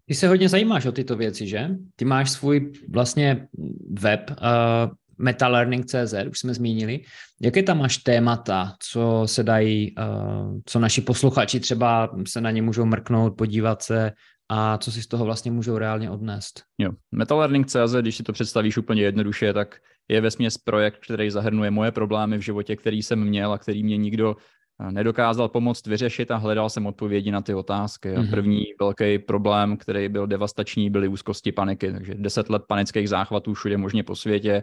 Ty 0.06 0.14
se 0.14 0.28
hodně 0.28 0.48
zajímáš 0.48 0.86
o 0.86 0.92
tyto 0.92 1.16
věci, 1.16 1.46
že? 1.46 1.68
Ty 1.96 2.04
máš 2.04 2.30
svůj 2.30 2.72
vlastně 2.88 3.46
web 3.90 4.30
uh, 4.30 4.36
metalearning.cz, 5.18 6.14
už 6.30 6.38
jsme 6.38 6.54
zmínili. 6.54 7.00
Jaké 7.42 7.62
tam 7.62 7.78
máš 7.78 7.96
témata, 7.96 8.74
co 8.82 9.22
se 9.26 9.42
dají, 9.42 9.94
uh, 9.96 10.58
co 10.66 10.78
naši 10.78 11.00
posluchači 11.00 11.60
třeba 11.60 12.16
se 12.26 12.40
na 12.40 12.50
ně 12.50 12.62
můžou 12.62 12.84
mrknout, 12.84 13.36
podívat 13.36 13.82
se 13.82 14.12
a 14.48 14.78
co 14.78 14.92
si 14.92 15.02
z 15.02 15.06
toho 15.06 15.24
vlastně 15.24 15.50
můžou 15.50 15.78
reálně 15.78 16.10
odnést? 16.10 16.62
Jo, 16.78 16.90
metalearning.cz, 17.12 17.94
když 18.00 18.16
si 18.16 18.22
to 18.22 18.32
představíš 18.32 18.76
úplně 18.76 19.02
jednoduše, 19.02 19.52
tak 19.52 19.76
je 20.08 20.20
vesměs 20.20 20.58
projekt, 20.58 20.98
který 21.04 21.30
zahrnuje 21.30 21.70
moje 21.70 21.92
problémy 21.92 22.38
v 22.38 22.40
životě, 22.40 22.76
který 22.76 23.02
jsem 23.02 23.24
měl 23.24 23.52
a 23.52 23.58
který 23.58 23.84
mě 23.84 23.96
nikdo 23.96 24.36
nedokázal 24.90 25.48
pomoct 25.48 25.86
vyřešit 25.86 26.30
a 26.30 26.36
hledal 26.36 26.70
jsem 26.70 26.86
odpovědi 26.86 27.30
na 27.30 27.40
ty 27.40 27.54
otázky. 27.54 28.14
A 28.16 28.20
mhm. 28.20 28.30
první 28.30 28.64
velký 28.80 29.18
problém, 29.18 29.76
který 29.76 30.08
byl 30.08 30.26
devastační, 30.26 30.90
byly 30.90 31.08
úzkosti 31.08 31.52
paniky. 31.52 31.92
Takže 31.92 32.14
deset 32.14 32.50
let 32.50 32.62
panických 32.68 33.08
záchvatů 33.08 33.54
všude 33.54 33.76
možně 33.76 34.02
po 34.02 34.16
světě. 34.16 34.62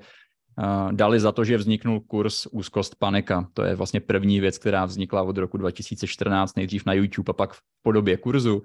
Dali 0.91 1.19
za 1.19 1.31
to, 1.31 1.43
že 1.43 1.57
vzniknul 1.57 1.99
kurz 1.99 2.47
úzkost 2.51 2.95
panika. 2.95 3.47
To 3.53 3.63
je 3.63 3.75
vlastně 3.75 3.99
první 3.99 4.39
věc, 4.39 4.57
která 4.57 4.85
vznikla 4.85 5.23
od 5.23 5.37
roku 5.37 5.57
2014, 5.57 6.55
nejdřív 6.57 6.85
na 6.85 6.93
YouTube 6.93 7.29
a 7.29 7.33
pak 7.33 7.53
v 7.53 7.61
podobě 7.81 8.17
kurzu. 8.17 8.63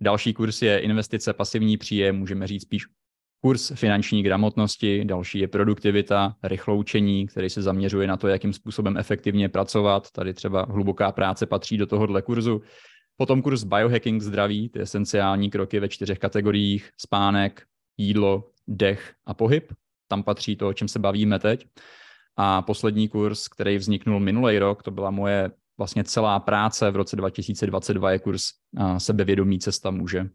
Další 0.00 0.34
kurz 0.34 0.62
je 0.62 0.78
investice, 0.78 1.32
pasivní 1.32 1.76
příjem, 1.76 2.16
můžeme 2.16 2.46
říct 2.46 2.62
spíš 2.62 2.86
kurz 3.44 3.72
finanční 3.74 4.22
gramotnosti, 4.22 5.04
další 5.04 5.38
je 5.38 5.48
produktivita, 5.48 6.36
rychloučení, 6.42 7.26
který 7.26 7.50
se 7.50 7.62
zaměřuje 7.62 8.06
na 8.06 8.16
to, 8.16 8.28
jakým 8.28 8.52
způsobem 8.52 8.96
efektivně 8.96 9.48
pracovat. 9.48 10.10
Tady 10.10 10.34
třeba 10.34 10.66
hluboká 10.70 11.12
práce 11.12 11.46
patří 11.46 11.76
do 11.76 11.86
tohohle 11.86 12.22
kurzu. 12.22 12.62
Potom 13.16 13.42
kurz 13.42 13.64
biohacking 13.64 14.22
zdraví, 14.22 14.68
ty 14.68 14.80
esenciální 14.80 15.50
kroky 15.50 15.80
ve 15.80 15.88
čtyřech 15.88 16.18
kategoriích, 16.18 16.90
spánek, 17.00 17.62
jídlo, 17.96 18.50
dech 18.68 19.14
a 19.26 19.34
pohyb. 19.34 19.72
Tam 20.08 20.22
patří 20.22 20.56
to, 20.56 20.68
o 20.68 20.72
čem 20.72 20.88
se 20.88 20.98
bavíme 20.98 21.38
teď. 21.38 21.66
A 22.36 22.62
poslední 22.62 23.08
kurz, 23.08 23.48
který 23.48 23.76
vzniknul 23.76 24.20
minulý 24.20 24.58
rok, 24.58 24.82
to 24.82 24.90
byla 24.90 25.10
moje 25.10 25.50
vlastně 25.78 26.04
celá 26.04 26.40
práce 26.40 26.90
v 26.90 26.96
roce 26.96 27.16
2022 27.16 28.10
je 28.10 28.18
kurz 28.18 28.42
sebevědomí 28.98 29.58
cesta 29.58 29.90
muže. 29.90 30.26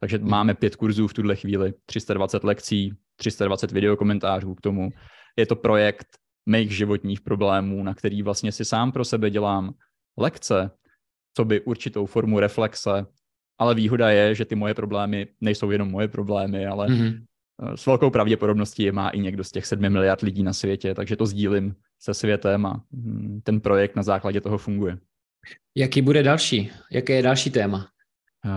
Takže 0.00 0.18
hmm. 0.18 0.30
máme 0.30 0.54
pět 0.54 0.76
kurzů 0.76 1.08
v 1.08 1.14
tuhle 1.14 1.36
chvíli, 1.36 1.72
320 1.86 2.44
lekcí, 2.44 2.92
320 3.16 3.72
videokomentářů 3.72 4.54
k 4.54 4.60
tomu. 4.60 4.90
Je 5.36 5.46
to 5.46 5.56
projekt 5.56 6.06
mých 6.46 6.76
životních 6.76 7.20
problémů, 7.20 7.82
na 7.82 7.94
který 7.94 8.22
vlastně 8.22 8.52
si 8.52 8.64
sám 8.64 8.92
pro 8.92 9.04
sebe 9.04 9.30
dělám 9.30 9.74
lekce, 10.18 10.70
co 11.36 11.44
by 11.44 11.60
určitou 11.60 12.06
formu 12.06 12.40
reflexe, 12.40 13.06
ale 13.58 13.74
výhoda 13.74 14.10
je, 14.10 14.34
že 14.34 14.44
ty 14.44 14.54
moje 14.54 14.74
problémy 14.74 15.26
nejsou 15.40 15.70
jenom 15.70 15.90
moje 15.90 16.08
problémy, 16.08 16.66
ale 16.66 16.86
mm-hmm. 16.88 17.24
s 17.74 17.86
velkou 17.86 18.10
pravděpodobností 18.10 18.82
je 18.82 18.92
má 18.92 19.08
i 19.08 19.20
někdo 19.20 19.44
z 19.44 19.50
těch 19.50 19.66
sedmi 19.66 19.90
miliard 19.90 20.20
lidí 20.20 20.42
na 20.42 20.52
světě, 20.52 20.94
takže 20.94 21.16
to 21.16 21.26
sdílím 21.26 21.74
se 21.98 22.14
světem 22.14 22.66
a 22.66 22.82
hm, 22.92 23.40
ten 23.44 23.60
projekt 23.60 23.96
na 23.96 24.02
základě 24.02 24.40
toho 24.40 24.58
funguje. 24.58 24.98
Jaký 25.74 26.02
bude 26.02 26.22
další? 26.22 26.70
Jaké 26.92 27.12
je 27.12 27.22
další 27.22 27.50
téma? 27.50 27.88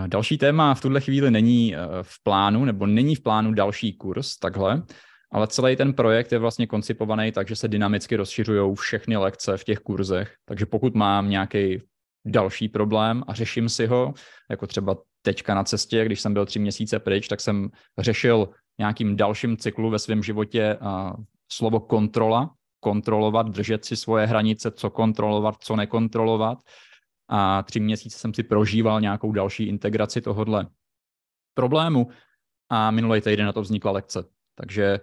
Další 0.07 0.37
téma 0.37 0.73
v 0.73 0.81
tuhle 0.81 1.01
chvíli 1.01 1.31
není 1.31 1.75
eh, 1.75 1.79
v 2.01 2.23
plánu, 2.23 2.65
nebo 2.65 2.85
není 2.85 3.15
v 3.15 3.21
plánu 3.21 3.53
další 3.53 3.93
kurz, 3.93 4.37
takhle, 4.37 4.83
ale 5.31 5.47
celý 5.47 5.75
ten 5.75 5.93
projekt 5.93 6.31
je 6.31 6.39
vlastně 6.39 6.67
koncipovaný 6.67 7.31
tak, 7.31 7.47
že 7.47 7.55
se 7.55 7.67
dynamicky 7.67 8.15
rozšiřují 8.15 8.75
všechny 8.75 9.17
lekce 9.17 9.57
v 9.57 9.63
těch 9.63 9.79
kurzech. 9.79 10.35
Takže 10.45 10.65
pokud 10.65 10.95
mám 10.95 11.29
nějaký 11.29 11.81
další 12.25 12.69
problém 12.69 13.23
a 13.27 13.33
řeším 13.33 13.69
si 13.69 13.85
ho, 13.85 14.13
jako 14.49 14.67
třeba 14.67 14.97
teďka 15.21 15.55
na 15.55 15.63
cestě, 15.63 16.05
když 16.05 16.21
jsem 16.21 16.33
byl 16.33 16.45
tři 16.45 16.59
měsíce 16.59 16.99
pryč, 16.99 17.27
tak 17.27 17.41
jsem 17.41 17.69
řešil 17.97 18.49
nějakým 18.79 19.15
dalším 19.15 19.57
cyklu 19.57 19.89
ve 19.89 19.99
svém 19.99 20.23
životě 20.23 20.77
slovo 21.51 21.79
kontrola, 21.79 22.53
kontrolovat, 22.81 23.47
držet 23.47 23.85
si 23.85 23.95
svoje 23.95 24.25
hranice, 24.25 24.71
co 24.71 24.89
kontrolovat, 24.89 25.63
co 25.63 25.75
nekontrolovat. 25.75 26.57
A 27.27 27.63
tři 27.63 27.79
měsíce 27.79 28.19
jsem 28.19 28.33
si 28.33 28.43
prožíval 28.43 29.01
nějakou 29.01 29.31
další 29.31 29.63
integraci 29.63 30.21
tohohle 30.21 30.67
problému 31.53 32.09
a 32.69 32.91
minulý 32.91 33.21
týden 33.21 33.45
na 33.45 33.53
to 33.53 33.61
vznikla 33.61 33.91
lekce. 33.91 34.23
Takže 34.55 34.99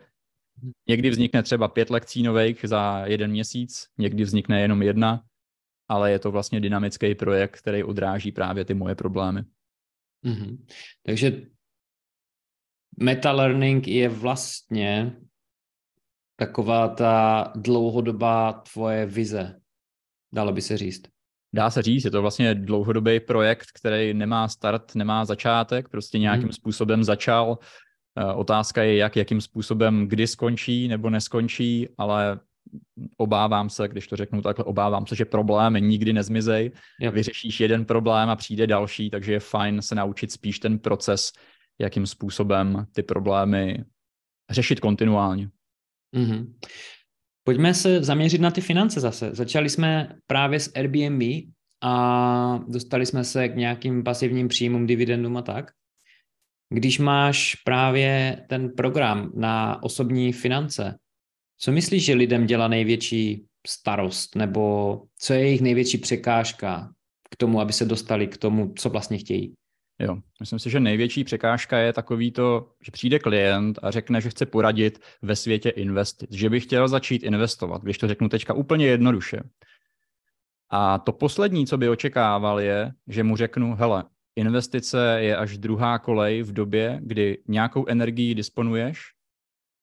někdy 0.89 1.11
vznikne 1.11 1.43
třeba 1.43 1.69
pět 1.69 1.91
lekcí 1.91 2.23
nových 2.23 2.65
za 2.65 3.07
jeden 3.07 3.31
měsíc, 3.31 3.87
někdy 3.99 4.25
vznikne 4.25 4.61
jenom 4.61 4.83
jedna, 4.83 5.25
ale 5.89 6.11
je 6.11 6.19
to 6.19 6.31
vlastně 6.31 6.61
dynamický 6.61 7.15
projekt, 7.15 7.57
který 7.57 7.85
odráží 7.85 8.33
právě 8.33 8.65
ty 8.65 8.75
moje 8.75 8.95
problémy. 8.95 9.45
Mm-hmm. 10.25 10.59
Takže 11.07 11.43
meta 13.01 13.33
learning 13.33 13.89
je 13.89 14.09
vlastně 14.09 15.17
taková 16.41 16.89
ta 16.89 17.53
dlouhodobá 17.57 18.53
tvoje 18.53 19.07
vize, 19.07 19.61
dalo 20.35 20.53
by 20.53 20.63
se 20.63 20.77
říct. 20.77 21.03
Dá 21.55 21.71
se 21.71 21.83
říct, 21.83 22.05
je 22.05 22.11
to 22.11 22.23
vlastně 22.23 22.55
dlouhodobý 22.55 23.21
projekt, 23.21 23.67
který 23.75 24.15
nemá 24.15 24.49
start, 24.49 24.95
nemá 24.95 25.25
začátek, 25.25 25.89
prostě 25.89 26.19
nějakým 26.19 26.43
hmm. 26.43 26.53
způsobem 26.53 27.05
začal. 27.05 27.59
Eh, 28.19 28.33
otázka 28.33 28.83
je, 28.83 28.97
jak, 28.97 29.17
jakým 29.17 29.41
způsobem, 29.41 30.09
kdy 30.09 30.27
skončí 30.27 30.89
nebo 30.89 31.11
neskončí, 31.11 31.89
ale 31.99 32.41
obávám 33.17 33.71
se, 33.71 33.89
když 33.89 34.07
to 34.07 34.17
řeknu 34.17 34.43
takhle, 34.43 34.65
obávám 34.65 35.07
se, 35.07 35.17
že 35.17 35.25
problémy 35.25 35.81
nikdy 35.81 36.13
nezmizej. 36.13 36.71
Yep. 37.01 37.15
Vyřešíš 37.15 37.61
jeden 37.61 37.85
problém 37.85 38.29
a 38.29 38.37
přijde 38.37 38.67
další, 38.67 39.11
takže 39.11 39.33
je 39.33 39.41
fajn 39.41 39.83
se 39.83 39.95
naučit 39.95 40.33
spíš 40.33 40.59
ten 40.59 40.79
proces, 40.79 41.33
jakým 41.79 42.07
způsobem 42.07 42.87
ty 42.93 43.03
problémy 43.03 43.85
řešit 44.51 44.81
kontinuálně. 44.81 45.51
Mm-hmm. 46.17 46.55
Pojďme 47.45 47.75
se 47.75 48.05
zaměřit 48.05 48.41
na 48.41 48.51
ty 48.51 48.61
finance 48.61 49.01
zase. 49.01 49.31
Začali 49.35 49.69
jsme 49.69 50.17
právě 50.27 50.61
s 50.61 50.73
Airbnb 50.77 51.23
a 51.83 52.59
dostali 52.69 53.07
jsme 53.07 53.25
se 53.25 53.49
k 53.49 53.57
nějakým 53.57 54.05
pasivním 54.05 54.49
příjmům, 54.49 54.87
dividendům 54.87 55.37
a 55.37 55.43
tak. 55.43 55.71
Když 56.75 56.99
máš 56.99 57.55
právě 57.55 58.41
ten 58.49 58.71
program 58.71 59.33
na 59.35 59.83
osobní 59.83 60.33
finance, 60.33 60.99
co 61.59 61.73
myslíš, 61.73 62.05
že 62.05 62.15
lidem 62.15 62.47
dělá 62.47 62.69
největší 62.69 63.45
starost, 63.67 64.37
nebo 64.37 65.03
co 65.19 65.33
je 65.33 65.41
jejich 65.41 65.61
největší 65.61 65.99
překážka 65.99 66.93
k 67.31 67.37
tomu, 67.37 67.61
aby 67.61 67.73
se 67.73 67.85
dostali 67.85 68.27
k 68.27 68.37
tomu, 68.37 68.73
co 68.79 68.91
vlastně 68.91 69.19
chtějí? 69.19 69.55
Jo, 70.01 70.19
myslím 70.41 70.59
si, 70.59 70.71
že 70.71 70.81
největší 70.81 71.25
překážka 71.25 71.79
je 71.79 71.93
takový 71.93 72.31
to, 72.31 72.73
že 72.81 72.91
přijde 72.91 73.19
klient 73.19 73.79
a 73.83 73.91
řekne, 73.91 74.21
že 74.21 74.31
chce 74.31 74.47
poradit 74.47 75.01
ve 75.23 75.37
světě 75.37 75.69
investic, 75.69 76.33
že 76.33 76.51
by 76.51 76.61
chtěl 76.61 76.89
začít 76.89 77.23
investovat, 77.23 77.83
když 77.83 77.99
to 77.99 78.09
řeknu 78.09 78.29
teďka 78.29 78.55
úplně 78.55 78.87
jednoduše. 78.87 79.41
A 80.71 80.99
to 80.99 81.13
poslední, 81.13 81.67
co 81.67 81.79
by 81.79 81.89
očekával, 81.89 82.61
je, 82.61 82.93
že 83.07 83.23
mu 83.23 83.37
řeknu, 83.37 83.75
hele, 83.75 84.05
investice 84.37 85.17
je 85.21 85.37
až 85.37 85.59
druhá 85.59 85.99
kolej 85.99 86.43
v 86.43 86.53
době, 86.53 87.01
kdy 87.03 87.39
nějakou 87.49 87.87
energií 87.87 88.35
disponuješ 88.35 89.13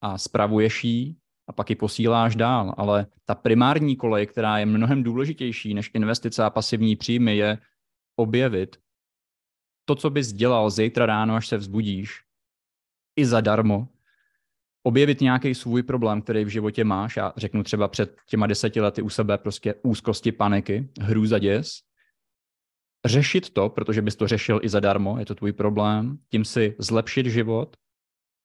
a 0.00 0.18
spravuješ 0.18 0.84
ji 0.84 1.14
a 1.48 1.52
pak 1.52 1.70
ji 1.70 1.76
posíláš 1.76 2.36
dál. 2.36 2.74
Ale 2.76 3.06
ta 3.24 3.34
primární 3.34 3.96
kolej, 3.96 4.26
která 4.26 4.58
je 4.58 4.66
mnohem 4.66 5.02
důležitější 5.02 5.74
než 5.74 5.90
investice 5.94 6.44
a 6.44 6.50
pasivní 6.50 6.96
příjmy, 6.96 7.36
je 7.36 7.58
objevit 8.16 8.76
to, 9.88 9.94
co 9.94 10.10
bys 10.10 10.32
dělal 10.32 10.70
zítra 10.70 11.06
ráno, 11.06 11.34
až 11.34 11.48
se 11.48 11.56
vzbudíš, 11.56 12.22
i 13.16 13.26
zadarmo, 13.26 13.88
objevit 14.82 15.20
nějaký 15.20 15.54
svůj 15.54 15.82
problém, 15.82 16.22
který 16.22 16.44
v 16.44 16.48
životě 16.48 16.84
máš. 16.84 17.16
Já 17.16 17.32
řeknu 17.36 17.62
třeba 17.62 17.88
před 17.88 18.16
těma 18.26 18.46
deseti 18.46 18.80
lety 18.80 19.02
u 19.02 19.08
sebe 19.08 19.38
prostě 19.38 19.74
úzkosti, 19.82 20.32
paniky, 20.32 20.88
hrůza, 21.00 21.38
děs. 21.38 21.80
Řešit 23.06 23.50
to, 23.50 23.68
protože 23.68 24.02
bys 24.02 24.16
to 24.16 24.28
řešil 24.28 24.60
i 24.62 24.68
zadarmo, 24.68 25.18
je 25.18 25.26
to 25.26 25.34
tvůj 25.34 25.52
problém, 25.52 26.18
tím 26.30 26.44
si 26.44 26.76
zlepšit 26.78 27.26
život 27.26 27.76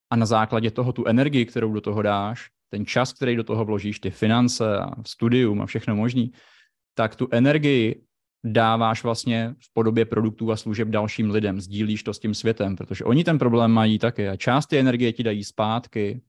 a 0.10 0.16
na 0.16 0.26
základě 0.26 0.72
toho 0.72 0.94
tu 0.94 1.06
energii, 1.06 1.46
kterou 1.46 1.74
do 1.74 1.82
toho 1.82 2.02
dáš, 2.02 2.50
ten 2.70 2.86
čas, 2.86 3.14
který 3.14 3.36
do 3.36 3.44
toho 3.44 3.66
vložíš, 3.66 4.00
ty 4.00 4.10
finance 4.10 4.78
a 4.78 5.04
studium 5.06 5.62
a 5.62 5.66
všechno 5.66 5.96
možný, 5.96 6.32
tak 6.94 7.16
tu 7.16 7.28
energii 7.32 8.04
dáváš 8.44 9.04
vlastně 9.04 9.56
v 9.60 9.74
podobě 9.74 10.06
produktů 10.06 10.52
a 10.52 10.58
služeb 10.58 10.88
dalším 10.88 11.32
lidem, 11.32 11.62
sdílíš 11.62 12.04
to 12.04 12.14
s 12.14 12.20
tím 12.20 12.34
světem, 12.34 12.76
protože 12.76 13.04
oni 13.04 13.24
ten 13.24 13.40
problém 13.40 13.72
mají 13.72 14.00
taky 14.00 14.30
a 14.30 14.36
část 14.36 14.66
té 14.66 14.80
energie 14.80 15.14
ti 15.14 15.24
dají 15.24 15.44
zpátky 15.44 16.22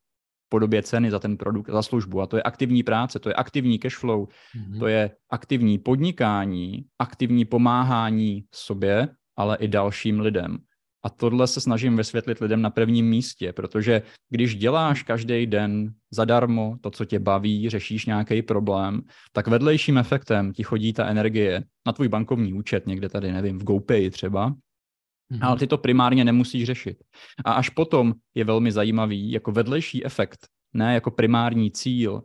v 0.47 0.49
podobě 0.49 0.83
ceny 0.83 1.11
za 1.11 1.19
ten 1.19 1.37
produkt, 1.37 1.71
za 1.71 1.83
službu 1.83 2.21
a 2.21 2.27
to 2.27 2.37
je 2.37 2.43
aktivní 2.43 2.83
práce, 2.83 3.19
to 3.19 3.29
je 3.29 3.35
aktivní 3.35 3.79
cash 3.79 3.97
flow, 3.97 4.25
mm-hmm. 4.25 4.79
to 4.79 4.87
je 4.87 5.11
aktivní 5.31 5.79
podnikání, 5.79 6.85
aktivní 6.99 7.45
pomáhání 7.45 8.45
sobě, 8.55 9.09
ale 9.37 9.57
i 9.57 9.69
dalším 9.69 10.21
lidem. 10.21 10.59
A 11.05 11.11
tohle 11.11 11.47
se 11.47 11.61
snažím 11.61 11.97
vysvětlit 11.97 12.41
lidem 12.41 12.63
na 12.63 12.71
prvním 12.71 13.07
místě, 13.07 13.53
protože 13.53 14.03
když 14.31 14.57
děláš 14.57 15.03
každý 15.03 15.47
den 15.47 15.95
zadarmo 16.11 16.77
to, 16.81 16.91
co 16.91 17.05
tě 17.05 17.19
baví, 17.19 17.71
řešíš 17.71 18.07
nějaký 18.07 18.43
problém, 18.43 19.03
tak 19.33 19.49
vedlejším 19.49 19.99
efektem 19.99 20.53
ti 20.53 20.63
chodí 20.63 20.93
ta 20.93 21.07
energie 21.07 21.65
na 21.87 21.93
tvůj 21.93 22.09
bankovní 22.09 22.55
účet, 22.55 22.87
někde 22.87 23.09
tady, 23.09 23.33
nevím, 23.33 23.59
v 23.59 23.65
GoPay 23.65 24.11
třeba, 24.11 24.51
mm-hmm. 24.51 25.39
ale 25.41 25.59
ty 25.59 25.67
to 25.67 25.79
primárně 25.79 26.25
nemusíš 26.25 26.65
řešit. 26.65 26.97
A 27.45 27.53
až 27.53 27.69
potom 27.69 28.15
je 28.35 28.45
velmi 28.45 28.73
zajímavý 28.73 29.33
jako 29.33 29.53
vedlejší 29.53 30.07
efekt, 30.07 30.47
ne 30.75 30.95
jako 30.95 31.11
primární 31.11 31.71
cíl, 31.71 32.23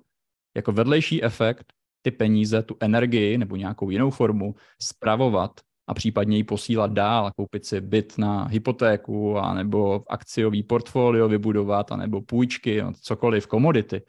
jako 0.56 0.72
vedlejší 0.72 1.24
efekt 1.24 1.74
ty 2.02 2.12
peníze, 2.12 2.64
tu 2.64 2.78
energii 2.80 3.38
nebo 3.38 3.56
nějakou 3.56 3.90
jinou 3.90 4.10
formu 4.10 4.56
spravovat 4.82 5.52
a 5.88 5.94
případně 5.94 6.38
ji 6.38 6.44
posílat 6.44 6.92
dál 6.92 7.32
koupit 7.36 7.66
si 7.66 7.82
byt 7.82 8.18
na 8.18 8.44
hypotéku 8.44 9.38
a 9.38 9.54
nebo 9.54 10.04
akciový 10.10 10.64
portfolio 10.64 11.28
vybudovat 11.28 11.92
a 11.92 11.96
nebo 11.96 12.22
půjčky, 12.22 12.82
no, 12.82 12.94
cokoliv, 13.02 13.48
komodity. 13.48 14.02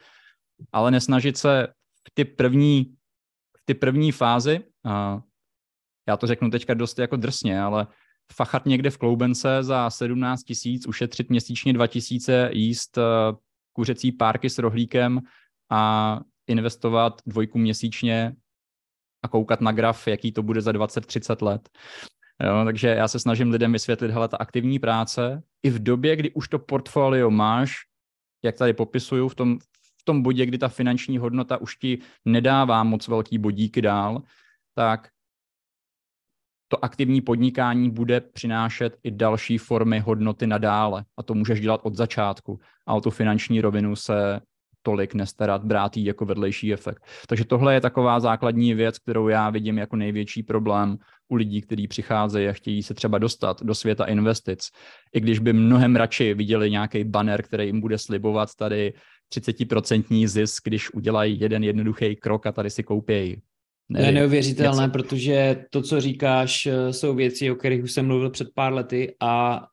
Ale 0.73 0.90
nesnažit 0.90 1.37
se 1.37 1.66
v 2.08 2.11
ty 2.14 2.25
první, 2.25 2.94
v 3.56 3.62
ty 3.64 3.75
první 3.75 4.12
fázi, 4.12 4.61
a 4.85 5.20
já 6.08 6.16
to 6.16 6.26
řeknu 6.26 6.50
teďka 6.50 6.75
dost 6.75 6.99
jako 6.99 7.16
drsně, 7.16 7.61
ale 7.61 7.87
fachat 8.32 8.66
někde 8.66 8.90
v 8.90 8.99
Kloubence 8.99 9.62
za 9.62 9.90
17 9.90 10.42
tisíc, 10.42 10.87
ušetřit 10.87 11.30
měsíčně 11.30 11.73
2 11.73 11.87
tisíce, 11.87 12.50
jíst 12.52 12.99
eh, 12.99 13.02
kuřecí 13.73 14.12
párky 14.12 14.50
s 14.50 14.58
rohlíkem 14.58 15.20
a 15.70 16.20
investovat 16.47 17.23
dvojku 17.26 17.58
měsíčně 17.58 18.37
a 19.22 19.28
koukat 19.28 19.60
na 19.60 19.72
graf, 19.72 20.08
jaký 20.08 20.32
to 20.32 20.42
bude 20.42 20.60
za 20.60 20.72
20-30 20.72 21.46
let. 21.46 21.68
Jo, 22.42 22.64
takže 22.64 22.88
já 22.88 23.08
se 23.08 23.18
snažím 23.18 23.50
lidem 23.50 23.72
vysvětlit, 23.72 24.10
hele, 24.10 24.28
ta 24.28 24.37
aktivní 24.37 24.78
práce, 24.78 25.42
i 25.62 25.70
v 25.70 25.82
době, 25.82 26.16
kdy 26.16 26.30
už 26.30 26.48
to 26.48 26.58
portfolio 26.58 27.30
máš, 27.30 27.76
jak 28.44 28.56
tady 28.56 28.72
popisuju, 28.72 29.28
v 29.28 29.34
tom, 29.34 29.58
v 30.00 30.04
tom 30.04 30.22
bodě, 30.22 30.46
kdy 30.46 30.58
ta 30.58 30.68
finanční 30.68 31.18
hodnota 31.18 31.56
už 31.56 31.76
ti 31.76 31.98
nedává 32.25 32.84
moc 32.84 33.08
velký 33.08 33.38
bodíky 33.38 33.82
dál, 33.82 34.22
tak 34.75 35.08
to 36.68 36.84
aktivní 36.84 37.20
podnikání 37.20 37.90
bude 37.90 38.20
přinášet 38.20 38.96
i 39.02 39.10
další 39.10 39.58
formy 39.58 40.00
hodnoty 40.00 40.46
nadále. 40.46 41.04
A 41.16 41.22
to 41.22 41.34
můžeš 41.34 41.60
dělat 41.60 41.80
od 41.84 41.94
začátku. 41.94 42.60
A 42.87 42.94
o 42.94 43.00
tu 43.00 43.10
finanční 43.10 43.60
rovinu 43.60 43.96
se 43.96 44.40
tolik 44.88 45.14
nestarat, 45.14 45.65
brát 45.65 45.97
jí 45.97 46.04
jako 46.04 46.25
vedlejší 46.25 46.73
efekt. 46.73 47.04
Takže 47.28 47.45
tohle 47.45 47.75
je 47.75 47.80
taková 47.80 48.21
základní 48.21 48.75
věc, 48.75 48.99
kterou 48.99 49.28
já 49.28 49.50
vidím 49.50 49.78
jako 49.78 49.97
největší 49.97 50.43
problém 50.43 50.97
u 51.28 51.34
lidí, 51.34 51.62
kteří 51.62 51.89
přicházejí 51.89 52.49
a 52.49 52.52
chtějí 52.52 52.82
se 52.82 52.95
třeba 52.95 53.19
dostat 53.19 53.62
do 53.62 53.75
světa 53.75 54.04
investic. 54.04 54.69
I 55.12 55.21
když 55.21 55.39
by 55.39 55.52
mnohem 55.52 55.97
radši 55.97 56.34
viděli 56.34 56.71
nějaký 56.71 57.04
banner, 57.04 57.43
který 57.43 57.67
jim 57.67 57.80
bude 57.80 57.99
slibovat 57.99 58.49
tady 58.56 58.93
30% 59.34 60.26
zisk, 60.26 60.65
když 60.65 60.95
udělají 60.95 61.41
jeden 61.41 61.65
jednoduchý 61.65 62.17
krok 62.17 62.47
a 62.47 62.52
tady 62.52 62.71
si 62.71 62.82
koupějí 62.82 63.36
to 63.93 64.02
je 64.02 64.12
neuvěřitelné, 64.12 64.82
něco. 64.82 64.93
protože 64.93 65.65
to, 65.71 65.82
co 65.82 66.00
říkáš, 66.00 66.69
jsou 66.91 67.15
věci, 67.15 67.50
o 67.50 67.54
kterých 67.54 67.84
už 67.84 67.93
jsem 67.93 68.06
mluvil 68.06 68.30
před 68.30 68.49
pár 68.54 68.73
lety 68.73 69.17
a 69.21 69.65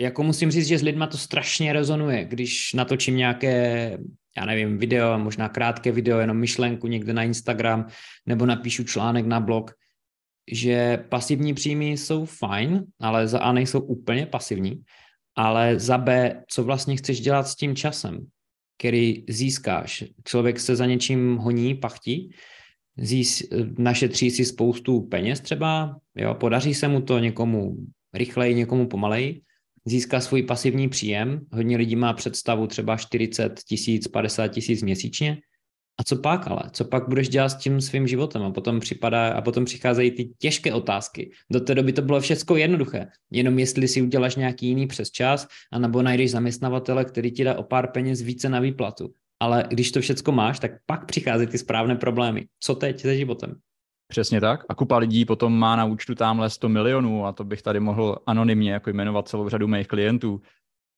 jako 0.00 0.22
musím 0.22 0.50
říct, 0.50 0.66
že 0.66 0.78
s 0.78 0.82
lidma 0.82 1.06
to 1.06 1.18
strašně 1.18 1.72
rezonuje, 1.72 2.24
když 2.24 2.72
natočím 2.74 3.16
nějaké, 3.16 3.98
já 4.38 4.44
nevím, 4.44 4.78
video, 4.78 5.18
možná 5.18 5.48
krátké 5.48 5.92
video, 5.92 6.18
jenom 6.18 6.36
myšlenku 6.36 6.86
někde 6.86 7.12
na 7.12 7.22
Instagram, 7.22 7.86
nebo 8.26 8.46
napíšu 8.46 8.84
článek 8.84 9.26
na 9.26 9.40
blog, 9.40 9.70
že 10.52 11.04
pasivní 11.08 11.54
příjmy 11.54 11.90
jsou 11.90 12.24
fajn, 12.24 12.84
ale 13.00 13.28
za 13.28 13.38
A 13.38 13.52
nejsou 13.52 13.80
úplně 13.80 14.26
pasivní, 14.26 14.82
ale 15.36 15.78
za 15.78 15.98
B, 15.98 16.42
co 16.48 16.64
vlastně 16.64 16.96
chceš 16.96 17.20
dělat 17.20 17.48
s 17.48 17.56
tím 17.56 17.76
časem, 17.76 18.26
který 18.78 19.24
získáš. 19.28 20.04
Člověk 20.24 20.60
se 20.60 20.76
za 20.76 20.86
něčím 20.86 21.36
honí, 21.36 21.74
pachtí, 21.74 22.30
zís, 22.96 23.42
našetří 23.78 24.30
si 24.30 24.44
spoustu 24.44 25.00
peněz 25.00 25.40
třeba, 25.40 25.96
jo, 26.14 26.34
podaří 26.34 26.74
se 26.74 26.88
mu 26.88 27.00
to 27.00 27.18
někomu 27.18 27.76
rychleji, 28.14 28.54
někomu 28.54 28.86
pomaleji, 28.86 29.40
získá 29.86 30.20
svůj 30.20 30.42
pasivní 30.42 30.88
příjem. 30.88 31.40
Hodně 31.52 31.76
lidí 31.76 31.96
má 31.96 32.12
představu 32.12 32.66
třeba 32.66 32.96
40 32.96 33.60
tisíc, 33.68 34.08
50 34.08 34.48
tisíc 34.48 34.82
měsíčně. 34.82 35.38
A 36.00 36.04
co 36.04 36.16
pak 36.16 36.48
ale? 36.48 36.62
Co 36.72 36.84
pak 36.84 37.08
budeš 37.08 37.28
dělat 37.28 37.48
s 37.48 37.56
tím 37.56 37.80
svým 37.80 38.06
životem? 38.06 38.42
A 38.42 38.50
potom 38.50 38.80
připadá, 38.80 39.28
a 39.28 39.40
potom 39.40 39.64
přicházejí 39.64 40.10
ty 40.10 40.30
těžké 40.38 40.74
otázky. 40.74 41.30
Do 41.50 41.60
té 41.60 41.74
doby 41.74 41.92
to 41.92 42.02
bylo 42.02 42.20
všechno 42.20 42.56
jednoduché. 42.56 43.06
Jenom 43.30 43.58
jestli 43.58 43.88
si 43.88 44.02
uděláš 44.02 44.36
nějaký 44.36 44.66
jiný 44.66 44.86
přes 44.86 45.10
čas, 45.10 45.48
anebo 45.72 46.02
najdeš 46.02 46.30
zaměstnavatele, 46.30 47.04
který 47.04 47.30
ti 47.30 47.44
dá 47.44 47.54
o 47.58 47.62
pár 47.62 47.92
peněz 47.92 48.22
více 48.22 48.48
na 48.48 48.60
výplatu. 48.60 49.14
Ale 49.40 49.64
když 49.68 49.92
to 49.92 50.00
všechno 50.00 50.32
máš, 50.32 50.58
tak 50.58 50.70
pak 50.86 51.06
přichází 51.06 51.46
ty 51.46 51.58
správné 51.58 51.96
problémy. 51.96 52.46
Co 52.60 52.74
teď 52.74 53.00
se 53.00 53.16
životem? 53.16 53.54
Přesně 54.14 54.40
tak. 54.40 54.64
A 54.68 54.74
kupa 54.74 54.96
lidí 54.96 55.24
potom 55.24 55.58
má 55.58 55.76
na 55.76 55.84
účtu 55.84 56.14
tamhle 56.14 56.50
100 56.50 56.68
milionů 56.68 57.26
a 57.26 57.32
to 57.32 57.44
bych 57.44 57.62
tady 57.62 57.80
mohl 57.80 58.18
anonymně 58.26 58.72
jako 58.72 58.90
jmenovat 58.90 59.28
celou 59.28 59.48
řadu 59.48 59.68
mých 59.68 59.88
klientů. 59.88 60.40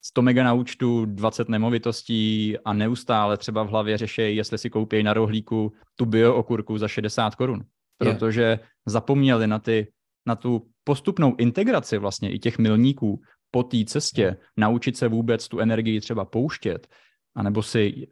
100 0.04 0.22
mega 0.22 0.44
na 0.44 0.52
účtu, 0.52 1.04
20 1.04 1.48
nemovitostí 1.48 2.58
a 2.64 2.72
neustále 2.72 3.36
třeba 3.36 3.62
v 3.62 3.68
hlavě 3.68 3.98
řeší, 3.98 4.36
jestli 4.36 4.58
si 4.58 4.70
koupí 4.70 5.02
na 5.02 5.14
rohlíku 5.14 5.72
tu 5.94 6.04
bio 6.06 6.34
okurku 6.34 6.78
za 6.78 6.88
60 6.88 7.34
korun. 7.34 7.64
Protože 7.98 8.42
yeah. 8.42 8.60
zapomněli 8.86 9.46
na, 9.46 9.58
ty, 9.58 9.92
na 10.26 10.36
tu 10.36 10.66
postupnou 10.84 11.34
integraci 11.38 11.98
vlastně 11.98 12.32
i 12.32 12.38
těch 12.38 12.58
milníků 12.58 13.20
po 13.50 13.62
té 13.62 13.84
cestě, 13.84 14.22
yeah. 14.22 14.36
naučit 14.56 14.96
se 14.96 15.08
vůbec 15.08 15.48
tu 15.48 15.58
energii 15.58 16.00
třeba 16.00 16.24
pouštět, 16.24 16.88
anebo 17.36 17.62
si 17.62 18.08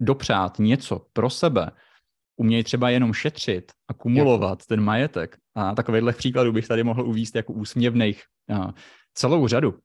dopřát 0.00 0.58
něco 0.58 1.06
pro 1.12 1.30
sebe, 1.30 1.70
umějí 2.40 2.64
třeba 2.64 2.90
jenom 2.90 3.12
šetřit 3.12 3.72
a 3.88 3.94
kumulovat 3.94 4.66
ten 4.66 4.80
majetek. 4.80 5.36
A 5.54 5.74
takovýchhle 5.74 6.12
příkladů 6.12 6.52
bych 6.52 6.68
tady 6.68 6.84
mohl 6.84 7.02
uvíst 7.02 7.36
jako 7.36 7.52
úsměvných 7.52 8.22
celou 9.14 9.48
řadu. 9.48 9.78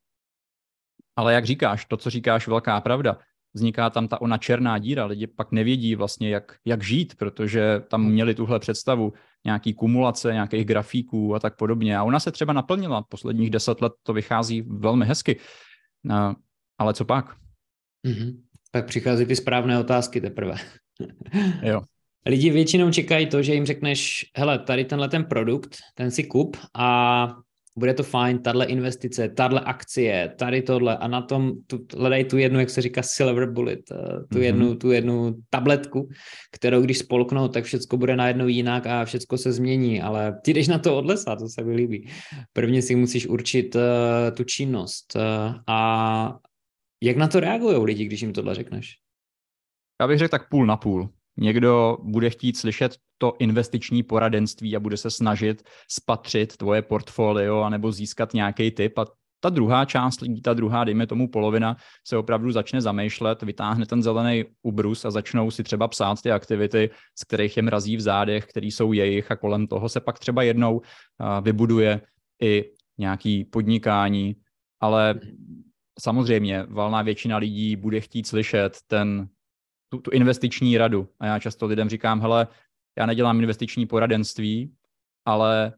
Ale 1.16 1.34
jak 1.34 1.44
říkáš, 1.44 1.84
to, 1.84 1.96
co 1.96 2.10
říkáš, 2.10 2.48
velká 2.48 2.80
pravda. 2.80 3.18
Vzniká 3.54 3.90
tam 3.90 4.08
ta 4.08 4.20
ona 4.20 4.38
černá 4.38 4.78
díra, 4.78 5.04
lidi 5.04 5.26
pak 5.26 5.52
nevědí 5.52 5.94
vlastně, 5.94 6.30
jak, 6.30 6.56
jak 6.64 6.82
žít, 6.82 7.14
protože 7.14 7.80
tam 7.88 8.04
měli 8.04 8.34
tuhle 8.34 8.58
představu 8.58 9.12
nějaký 9.44 9.74
kumulace, 9.74 10.32
nějakých 10.32 10.64
grafíků 10.64 11.34
a 11.34 11.40
tak 11.40 11.56
podobně. 11.56 11.98
A 11.98 12.04
ona 12.04 12.20
se 12.20 12.32
třeba 12.32 12.52
naplnila, 12.52 13.02
posledních 13.02 13.50
deset 13.50 13.80
let 13.80 13.92
to 14.02 14.12
vychází 14.12 14.62
velmi 14.62 15.04
hezky. 15.04 15.40
Ale 16.78 16.94
co 16.94 17.04
pak? 17.04 17.36
Mm-hmm. 18.06 18.40
Tak 18.70 18.86
přichází 18.86 19.26
ty 19.26 19.36
správné 19.36 19.78
otázky 19.78 20.20
teprve. 20.20 20.54
jo. 21.62 21.82
Lidi 22.26 22.50
většinou 22.50 22.90
čekají 22.90 23.26
to, 23.26 23.42
že 23.42 23.54
jim 23.54 23.66
řekneš, 23.66 24.26
hele, 24.36 24.58
tady 24.58 24.84
tenhle 24.84 25.08
ten 25.08 25.24
produkt, 25.24 25.76
ten 25.94 26.10
si 26.10 26.24
kup 26.24 26.56
a 26.74 27.28
bude 27.78 27.94
to 27.94 28.02
fajn, 28.02 28.38
tahle 28.38 28.66
investice, 28.66 29.28
tahle 29.28 29.60
akcie, 29.60 30.34
tady 30.38 30.62
tohle 30.62 30.96
a 30.96 31.08
na 31.08 31.22
tom 31.22 31.52
tu, 31.66 31.86
hledají 31.96 32.24
tu 32.24 32.38
jednu, 32.38 32.60
jak 32.60 32.70
se 32.70 32.82
říká, 32.82 33.02
silver 33.02 33.50
bullet, 33.50 33.80
eh, 33.92 33.96
tu, 34.32 34.38
mm-hmm. 34.38 34.42
jednu, 34.42 34.74
tu 34.74 34.90
jednu 34.90 35.34
tabletku, 35.50 36.08
kterou 36.52 36.80
když 36.80 36.98
spolknou, 36.98 37.48
tak 37.48 37.64
všechno 37.64 37.98
bude 37.98 38.16
najednou 38.16 38.46
jinak 38.48 38.86
a 38.86 39.04
všechno 39.04 39.38
se 39.38 39.52
změní, 39.52 40.02
ale 40.02 40.40
ty 40.44 40.54
jdeš 40.54 40.68
na 40.68 40.78
to 40.78 40.96
od 40.96 41.06
lesa, 41.06 41.36
to 41.36 41.48
se 41.48 41.64
mi 41.64 41.74
líbí. 41.74 42.08
Prvně 42.52 42.82
si 42.82 42.96
musíš 42.96 43.26
určit 43.26 43.74
uh, 43.74 43.82
tu 44.36 44.44
činnost 44.44 45.16
uh, 45.16 45.54
a 45.66 46.38
jak 47.02 47.16
na 47.16 47.28
to 47.28 47.40
reagují 47.40 47.84
lidi, 47.84 48.04
když 48.04 48.22
jim 48.22 48.32
tohle 48.32 48.54
řekneš? 48.54 48.94
Já 50.00 50.08
bych 50.08 50.18
řekl 50.18 50.30
tak 50.30 50.48
půl 50.48 50.66
na 50.66 50.76
půl. 50.76 51.10
Někdo 51.36 51.98
bude 52.02 52.30
chtít 52.30 52.56
slyšet 52.56 52.96
to 53.18 53.34
investiční 53.38 54.02
poradenství 54.02 54.76
a 54.76 54.80
bude 54.80 54.96
se 54.96 55.10
snažit 55.10 55.62
spatřit 55.90 56.56
tvoje 56.56 56.82
portfolio 56.82 57.60
anebo 57.60 57.92
získat 57.92 58.34
nějaký 58.34 58.70
tip. 58.70 58.98
A 58.98 59.06
ta 59.40 59.50
druhá 59.50 59.84
část 59.84 60.20
lidí, 60.20 60.42
ta 60.42 60.54
druhá, 60.54 60.84
dejme 60.84 61.06
tomu 61.06 61.28
polovina, 61.28 61.76
se 62.06 62.16
opravdu 62.16 62.52
začne 62.52 62.80
zamýšlet, 62.80 63.42
vytáhne 63.42 63.86
ten 63.86 64.02
zelený 64.02 64.44
ubrus 64.62 65.04
a 65.04 65.10
začnou 65.10 65.50
si 65.50 65.62
třeba 65.64 65.88
psát 65.88 66.22
ty 66.22 66.30
aktivity, 66.30 66.90
z 67.18 67.24
kterých 67.24 67.56
je 67.56 67.62
mrazí 67.62 67.96
v 67.96 68.00
zádech, 68.00 68.46
který 68.46 68.70
jsou 68.70 68.92
jejich 68.92 69.30
a 69.30 69.36
kolem 69.36 69.66
toho 69.66 69.88
se 69.88 70.00
pak 70.00 70.18
třeba 70.18 70.42
jednou 70.42 70.80
vybuduje 71.42 72.00
i 72.42 72.64
nějaký 72.98 73.44
podnikání, 73.44 74.36
ale 74.80 75.20
samozřejmě 76.00 76.66
valná 76.68 77.02
většina 77.02 77.36
lidí 77.36 77.76
bude 77.76 78.00
chtít 78.00 78.26
slyšet 78.26 78.78
ten, 78.86 79.28
tu, 79.88 79.98
tu 79.98 80.10
investiční 80.10 80.78
radu. 80.78 81.08
A 81.20 81.26
já 81.26 81.38
často 81.38 81.66
lidem 81.66 81.88
říkám, 81.88 82.20
hele, 82.20 82.46
já 82.98 83.06
nedělám 83.06 83.40
investiční 83.40 83.86
poradenství, 83.86 84.74
ale 85.24 85.72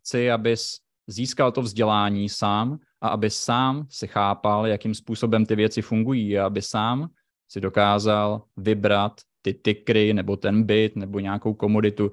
chci, 0.00 0.30
abys 0.30 0.78
získal 1.06 1.52
to 1.52 1.62
vzdělání 1.62 2.28
sám 2.28 2.78
a 3.00 3.08
aby 3.08 3.30
sám 3.30 3.86
si 3.90 4.06
chápal, 4.06 4.66
jakým 4.66 4.94
způsobem 4.94 5.46
ty 5.46 5.56
věci 5.56 5.82
fungují 5.82 6.38
a 6.38 6.46
aby 6.46 6.62
sám 6.62 7.10
si 7.48 7.60
dokázal 7.60 8.42
vybrat 8.56 9.20
ty 9.42 9.54
tykry 9.54 10.14
nebo 10.14 10.36
ten 10.36 10.62
byt 10.62 10.96
nebo 10.96 11.20
nějakou 11.20 11.54
komoditu 11.54 12.12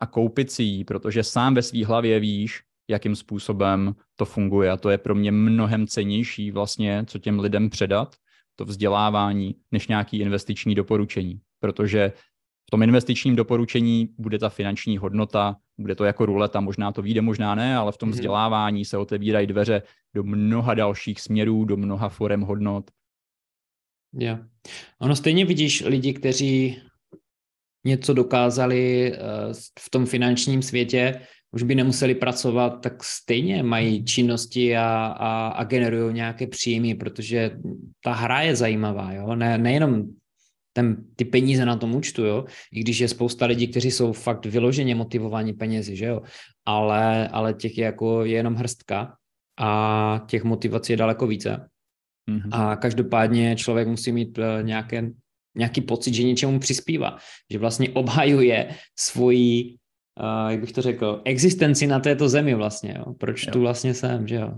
a 0.00 0.06
koupit 0.06 0.50
si 0.50 0.62
ji, 0.62 0.84
protože 0.84 1.24
sám 1.24 1.54
ve 1.54 1.62
své 1.62 1.84
hlavě 1.84 2.20
víš, 2.20 2.62
jakým 2.88 3.16
způsobem 3.16 3.94
to 4.16 4.24
funguje 4.24 4.70
a 4.70 4.76
to 4.76 4.90
je 4.90 4.98
pro 4.98 5.14
mě 5.14 5.32
mnohem 5.32 5.86
cenější 5.86 6.50
vlastně, 6.50 7.04
co 7.06 7.18
těm 7.18 7.40
lidem 7.40 7.70
předat, 7.70 8.16
to 8.60 8.64
vzdělávání, 8.64 9.54
než 9.72 9.88
nějaký 9.88 10.18
investiční 10.20 10.74
doporučení, 10.74 11.40
protože 11.60 12.12
v 12.68 12.70
tom 12.70 12.82
investičním 12.82 13.36
doporučení 13.36 14.08
bude 14.18 14.38
ta 14.38 14.48
finanční 14.48 14.98
hodnota, 14.98 15.56
bude 15.78 15.94
to 15.94 16.04
jako 16.04 16.26
ruleta, 16.26 16.60
možná 16.60 16.92
to 16.92 17.02
vyjde, 17.02 17.20
možná 17.20 17.54
ne, 17.54 17.76
ale 17.76 17.92
v 17.92 17.96
tom 17.96 18.08
mm-hmm. 18.08 18.12
vzdělávání 18.12 18.84
se 18.84 18.98
otevírají 18.98 19.46
dveře 19.46 19.82
do 20.14 20.22
mnoha 20.22 20.74
dalších 20.74 21.20
směrů, 21.20 21.64
do 21.64 21.76
mnoha 21.76 22.08
forem 22.08 22.40
hodnot. 22.40 22.90
Jo. 24.12 24.38
Ono 25.00 25.16
stejně 25.16 25.44
vidíš 25.44 25.84
lidi, 25.86 26.12
kteří 26.12 26.82
něco 27.86 28.14
dokázali 28.14 29.12
eh, 29.12 29.18
v 29.78 29.90
tom 29.90 30.06
finančním 30.06 30.62
světě, 30.62 31.20
už 31.52 31.62
by 31.62 31.74
nemuseli 31.74 32.14
pracovat, 32.14 32.70
tak 32.70 33.04
stejně 33.04 33.62
mají 33.62 34.04
činnosti 34.04 34.76
a, 34.76 35.06
a, 35.06 35.48
a 35.48 35.64
generují 35.64 36.14
nějaké 36.14 36.46
příjmy, 36.46 36.94
protože 36.94 37.50
ta 38.04 38.12
hra 38.12 38.40
je 38.40 38.56
zajímavá, 38.56 39.12
jo? 39.12 39.34
Ne, 39.34 39.58
nejenom 39.58 40.04
ten, 40.72 41.04
ty 41.16 41.24
peníze 41.24 41.64
na 41.64 41.76
tom 41.76 41.94
účtu, 41.94 42.24
jo, 42.24 42.44
i 42.72 42.80
když 42.80 42.98
je 42.98 43.08
spousta 43.08 43.46
lidí, 43.46 43.68
kteří 43.68 43.90
jsou 43.90 44.12
fakt 44.12 44.46
vyloženě 44.46 44.94
motivováni 44.94 45.52
penězi, 45.52 45.96
že 45.96 46.06
jo, 46.06 46.22
ale, 46.66 47.28
ale 47.28 47.54
těch 47.54 47.78
je 47.78 47.84
jako 47.84 48.24
je 48.24 48.32
jenom 48.32 48.54
hrstka 48.54 49.16
a 49.58 50.24
těch 50.26 50.44
motivací 50.44 50.92
je 50.92 50.96
daleko 50.96 51.26
více. 51.26 51.68
Mm-hmm. 52.30 52.48
A 52.52 52.76
každopádně 52.76 53.56
člověk 53.56 53.88
musí 53.88 54.12
mít 54.12 54.38
uh, 54.38 54.44
nějaké, 54.62 55.10
nějaký 55.56 55.80
pocit, 55.80 56.14
že 56.14 56.22
něčemu 56.22 56.58
přispívá, 56.58 57.18
že 57.50 57.58
vlastně 57.58 57.90
obhajuje 57.90 58.74
svoji, 58.98 59.76
uh, 60.20 60.50
jak 60.50 60.60
bych 60.60 60.72
to 60.72 60.82
řekl, 60.82 61.22
existenci 61.24 61.86
na 61.86 62.00
této 62.00 62.28
zemi 62.28 62.54
vlastně, 62.54 62.94
jo. 62.98 63.14
proč 63.14 63.46
jo. 63.46 63.52
tu 63.52 63.60
vlastně 63.60 63.94
jsem, 63.94 64.28
že 64.28 64.36
jo. 64.36 64.52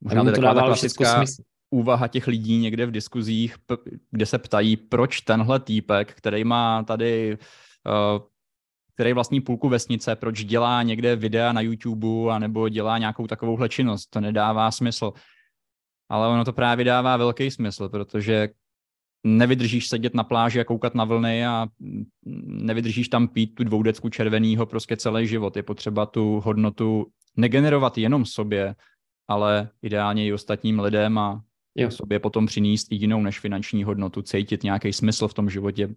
Možná 0.00 0.24
to 0.24 0.40
dávalo 0.40 0.74
všechno 0.74 1.06
smysl 1.06 1.42
úvaha 1.70 2.08
těch 2.08 2.26
lidí 2.26 2.58
někde 2.58 2.86
v 2.86 2.90
diskuzích, 2.90 3.56
kde 4.10 4.26
se 4.26 4.38
ptají, 4.38 4.76
proč 4.76 5.20
tenhle 5.20 5.60
týpek, 5.60 6.14
který 6.14 6.44
má 6.44 6.82
tady, 6.82 7.38
uh, 7.86 8.22
který 8.94 9.12
vlastní 9.12 9.40
půlku 9.40 9.68
vesnice, 9.68 10.16
proč 10.16 10.44
dělá 10.44 10.82
někde 10.82 11.16
videa 11.16 11.52
na 11.52 11.60
YouTube 11.60 12.32
a 12.32 12.38
nebo 12.38 12.68
dělá 12.68 12.98
nějakou 12.98 13.26
takovouhle 13.26 13.68
činnost. 13.68 14.06
To 14.06 14.20
nedává 14.20 14.70
smysl. 14.70 15.12
Ale 16.08 16.28
ono 16.28 16.44
to 16.44 16.52
právě 16.52 16.84
dává 16.84 17.16
velký 17.16 17.50
smysl, 17.50 17.88
protože 17.88 18.48
nevydržíš 19.24 19.88
sedět 19.88 20.14
na 20.14 20.24
pláži 20.24 20.60
a 20.60 20.64
koukat 20.64 20.94
na 20.94 21.04
vlny 21.04 21.46
a 21.46 21.66
nevydržíš 22.46 23.08
tam 23.08 23.28
pít 23.28 23.54
tu 23.54 23.64
dvoudecku 23.64 24.08
červenýho 24.08 24.66
prostě 24.66 24.96
celý 24.96 25.26
život. 25.26 25.56
Je 25.56 25.62
potřeba 25.62 26.06
tu 26.06 26.40
hodnotu 26.40 27.06
negenerovat 27.36 27.98
jenom 27.98 28.24
sobě, 28.24 28.74
ale 29.28 29.70
ideálně 29.82 30.26
i 30.26 30.32
ostatním 30.32 30.80
lidem 30.80 31.18
a 31.18 31.42
jo. 31.74 31.90
sobě 31.90 32.18
potom 32.18 32.46
přinést 32.46 32.92
jinou 32.92 33.22
než 33.22 33.40
finanční 33.40 33.84
hodnotu, 33.84 34.22
cítit 34.22 34.62
nějaký 34.62 34.92
smysl 34.92 35.28
v 35.28 35.34
tom 35.34 35.50
životě, 35.50 35.94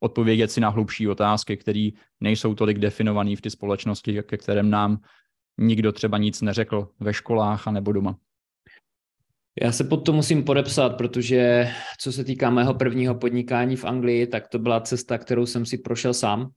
odpovědět 0.00 0.50
si 0.50 0.60
na 0.60 0.68
hlubší 0.68 1.08
otázky, 1.08 1.56
které 1.56 1.88
nejsou 2.20 2.54
tolik 2.54 2.78
definované 2.78 3.36
v 3.36 3.40
té 3.40 3.50
společnosti, 3.50 4.22
ke 4.22 4.36
kterém 4.36 4.70
nám 4.70 4.98
nikdo 5.58 5.92
třeba 5.92 6.18
nic 6.18 6.42
neřekl 6.42 6.88
ve 7.00 7.14
školách 7.14 7.68
a 7.68 7.70
nebo 7.70 7.92
doma. 7.92 8.16
Já 9.62 9.72
se 9.72 9.84
pod 9.84 9.96
to 9.96 10.12
musím 10.12 10.44
podepsat, 10.44 10.96
protože 10.96 11.70
co 12.00 12.12
se 12.12 12.24
týká 12.24 12.50
mého 12.50 12.74
prvního 12.74 13.14
podnikání 13.14 13.76
v 13.76 13.84
Anglii, 13.84 14.26
tak 14.26 14.48
to 14.48 14.58
byla 14.58 14.80
cesta, 14.80 15.18
kterou 15.18 15.46
jsem 15.46 15.66
si 15.66 15.78
prošel 15.78 16.14
sám. 16.14 16.50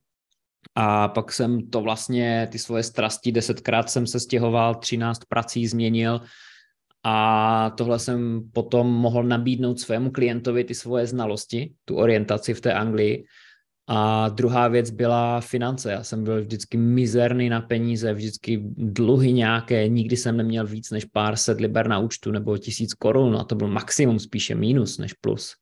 A 0.74 1.08
pak 1.08 1.32
jsem 1.32 1.70
to 1.70 1.80
vlastně, 1.80 2.48
ty 2.52 2.58
svoje 2.58 2.82
strasti, 2.82 3.32
desetkrát 3.32 3.90
jsem 3.90 4.06
se 4.06 4.20
stěhoval, 4.20 4.74
třináct 4.74 5.24
prací 5.28 5.66
změnil, 5.66 6.20
a 7.04 7.70
tohle 7.70 7.98
jsem 7.98 8.42
potom 8.52 8.86
mohl 8.86 9.22
nabídnout 9.22 9.80
svému 9.80 10.10
klientovi 10.10 10.64
ty 10.64 10.74
svoje 10.74 11.06
znalosti, 11.06 11.72
tu 11.84 11.96
orientaci 11.96 12.54
v 12.54 12.60
té 12.60 12.74
Anglii. 12.74 13.24
A 13.88 14.28
druhá 14.28 14.68
věc 14.68 14.90
byla 14.90 15.40
finance. 15.40 15.92
Já 15.92 16.02
jsem 16.02 16.24
byl 16.24 16.40
vždycky 16.40 16.76
mizerný 16.76 17.48
na 17.48 17.60
peníze, 17.60 18.14
vždycky 18.14 18.62
dluhy 18.76 19.32
nějaké, 19.32 19.88
nikdy 19.88 20.16
jsem 20.16 20.36
neměl 20.36 20.66
víc 20.66 20.90
než 20.90 21.04
pár 21.04 21.36
set 21.36 21.60
liber 21.60 21.88
na 21.88 21.98
účtu 21.98 22.30
nebo 22.30 22.58
tisíc 22.58 22.94
korun 22.94 23.36
a 23.36 23.44
to 23.44 23.54
byl 23.54 23.68
maximum, 23.68 24.18
spíše 24.18 24.54
mínus 24.54 24.98
než 24.98 25.12
plus 25.12 25.54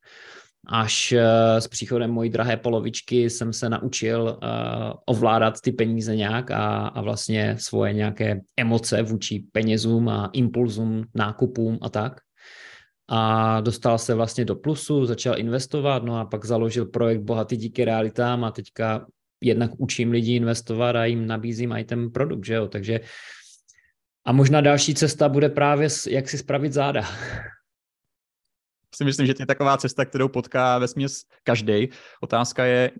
až 0.66 1.12
eh, 1.12 1.61
s 1.61 1.68
příchodem 1.68 2.11
mojí 2.11 2.30
drahé 2.30 2.56
polovičky 2.56 3.30
jsem 3.30 3.52
se 3.52 3.68
naučil 3.68 4.22
uh, 4.22 4.92
ovládat 5.06 5.61
ty 5.61 5.72
peníze 5.72 6.16
nějak 6.16 6.50
a, 6.50 6.87
a 6.87 7.00
vlastně 7.00 7.56
svoje 7.59 7.92
nějaké 7.92 8.40
emoce 8.56 9.02
vůči 9.02 9.44
penězům 9.52 10.09
a 10.09 10.30
impulzům, 10.33 11.04
nákupům 11.14 11.78
a 11.83 11.88
tak. 11.88 12.20
A 13.12 13.60
dostal 13.60 13.98
se 13.98 14.14
vlastně 14.14 14.44
do 14.44 14.54
plusu, 14.54 15.06
začal 15.06 15.38
investovat, 15.38 16.04
no 16.04 16.18
a 16.18 16.24
pak 16.24 16.44
založil 16.44 16.86
projekt 16.86 17.20
Bohatý 17.20 17.56
díky 17.56 17.84
realitám 17.84 18.44
a 18.44 18.50
teďka 18.50 19.06
jednak 19.40 19.70
učím 19.78 20.10
lidi 20.10 20.34
investovat 20.36 20.96
a 20.96 21.04
jim 21.04 21.26
nabízím 21.26 21.72
i 21.72 21.84
ten 21.84 22.10
produkt, 22.10 22.44
že 22.44 22.54
jo, 22.54 22.68
takže 22.68 23.00
a 24.24 24.32
možná 24.32 24.60
další 24.60 24.94
cesta 24.94 25.28
bude 25.28 25.48
právě, 25.48 25.88
jak 26.10 26.28
si 26.28 26.38
spravit 26.38 26.72
záda. 26.72 27.02
si 28.94 29.04
myslím, 29.04 29.26
že 29.26 29.34
to 29.34 29.42
je 29.42 29.46
taková 29.46 29.76
cesta, 29.76 30.04
kterou 30.04 30.28
potká 30.28 30.78
ve 30.78 30.88
směs 30.88 31.22
každý. 31.42 31.88
Otázka 32.20 32.64
je, 32.64 32.90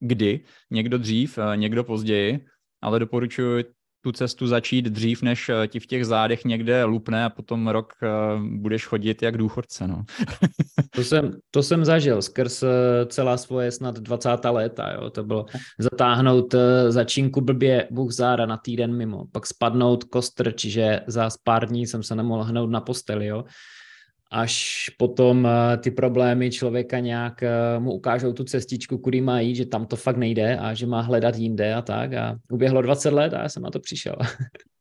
kdy, 0.00 0.44
někdo 0.70 0.98
dřív, 0.98 1.38
eh, 1.38 1.56
někdo 1.56 1.84
později, 1.84 2.44
ale 2.82 2.98
doporučuji 2.98 3.64
tu 4.08 4.12
cestu 4.12 4.46
začít 4.46 4.84
dřív, 4.84 5.22
než 5.22 5.48
eh, 5.48 5.68
ti 5.68 5.80
v 5.80 5.86
těch 5.86 6.06
zádech 6.06 6.44
někde 6.44 6.84
lupne 6.84 7.24
a 7.24 7.30
potom 7.30 7.68
rok 7.68 7.92
eh, 8.02 8.08
budeš 8.40 8.86
chodit 8.86 9.22
jak 9.22 9.36
důchodce. 9.36 9.88
No. 9.88 10.04
to, 10.94 11.04
jsem, 11.04 11.32
to 11.50 11.62
jsem 11.62 11.84
zažil 11.84 12.22
skrz 12.22 12.64
celá 13.06 13.36
svoje 13.36 13.72
snad 13.72 13.98
20. 13.98 14.30
léta. 14.50 14.92
Jo. 14.92 15.10
To 15.10 15.24
bylo 15.24 15.46
zatáhnout 15.78 16.54
začínku 16.88 17.40
blbě 17.40 17.88
Bůh 17.90 18.12
zára 18.12 18.46
na 18.46 18.56
týden 18.56 18.96
mimo, 18.96 19.24
pak 19.32 19.46
spadnout 19.46 20.04
kostr, 20.04 20.52
čiže 20.52 21.00
za 21.06 21.28
pár 21.44 21.68
dní 21.68 21.86
jsem 21.86 22.02
se 22.02 22.14
nemohl 22.14 22.44
hnout 22.44 22.70
na 22.70 22.80
posteli. 22.80 23.26
Jo 23.26 23.44
až 24.30 24.84
potom 24.98 25.46
eh, 25.46 25.76
ty 25.76 25.90
problémy 25.90 26.50
člověka 26.50 26.98
nějak 26.98 27.42
eh, 27.42 27.78
mu 27.78 27.92
ukážou 27.92 28.32
tu 28.32 28.44
cestičku, 28.44 28.98
kudy 28.98 29.20
má 29.20 29.40
jít, 29.40 29.54
že 29.54 29.66
tam 29.66 29.86
to 29.86 29.96
fakt 29.96 30.16
nejde 30.16 30.58
a 30.58 30.74
že 30.74 30.86
má 30.86 31.00
hledat 31.00 31.36
jinde 31.36 31.74
a 31.74 31.82
tak. 31.82 32.12
A 32.12 32.36
uběhlo 32.50 32.82
20 32.82 33.12
let 33.12 33.34
a 33.34 33.42
já 33.42 33.48
jsem 33.48 33.62
na 33.62 33.70
to 33.70 33.80
přišel. 33.80 34.16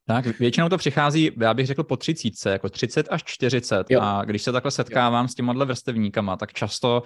Tak, 0.10 0.40
většinou 0.40 0.70
to 0.70 0.78
přichází, 0.78 1.32
já 1.42 1.54
bych 1.54 1.68
řekl 1.68 1.84
po 1.84 1.98
30, 1.98 2.50
jako 2.52 2.70
30 2.70 3.08
až 3.10 3.24
40. 3.24 3.86
Jo. 3.90 4.00
A 4.02 4.26
když 4.26 4.42
se 4.42 4.52
takhle 4.52 4.72
setkávám 4.72 5.26
jo. 5.26 5.28
s 5.28 5.36
těma 5.36 5.54
vrstevníkama, 5.54 6.38
tak 6.38 6.54
často 6.54 7.04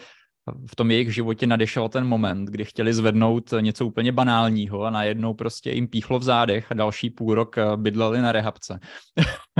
v 0.71 0.75
tom 0.75 0.91
jejich 0.91 1.13
životě 1.13 1.47
nadešel 1.47 1.89
ten 1.89 2.05
moment, 2.05 2.45
kdy 2.45 2.65
chtěli 2.65 2.93
zvednout 2.93 3.53
něco 3.59 3.85
úplně 3.85 4.11
banálního 4.11 4.83
a 4.83 4.89
najednou 4.89 5.33
prostě 5.33 5.71
jim 5.71 5.87
píchlo 5.87 6.19
v 6.19 6.23
zádech 6.23 6.71
a 6.71 6.75
další 6.75 7.09
půl 7.09 7.35
rok 7.35 7.57
eh, 7.57 7.63
bydleli 7.75 8.21
na 8.21 8.31
rehabce. 8.31 8.79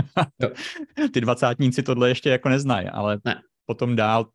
Ty 1.13 1.21
dvacátníci 1.21 1.83
tohle 1.83 2.09
ještě 2.09 2.29
jako 2.29 2.49
neznají, 2.49 2.87
ale 2.87 3.19
ne. 3.25 3.41
potom 3.65 3.95
dál 3.95 4.29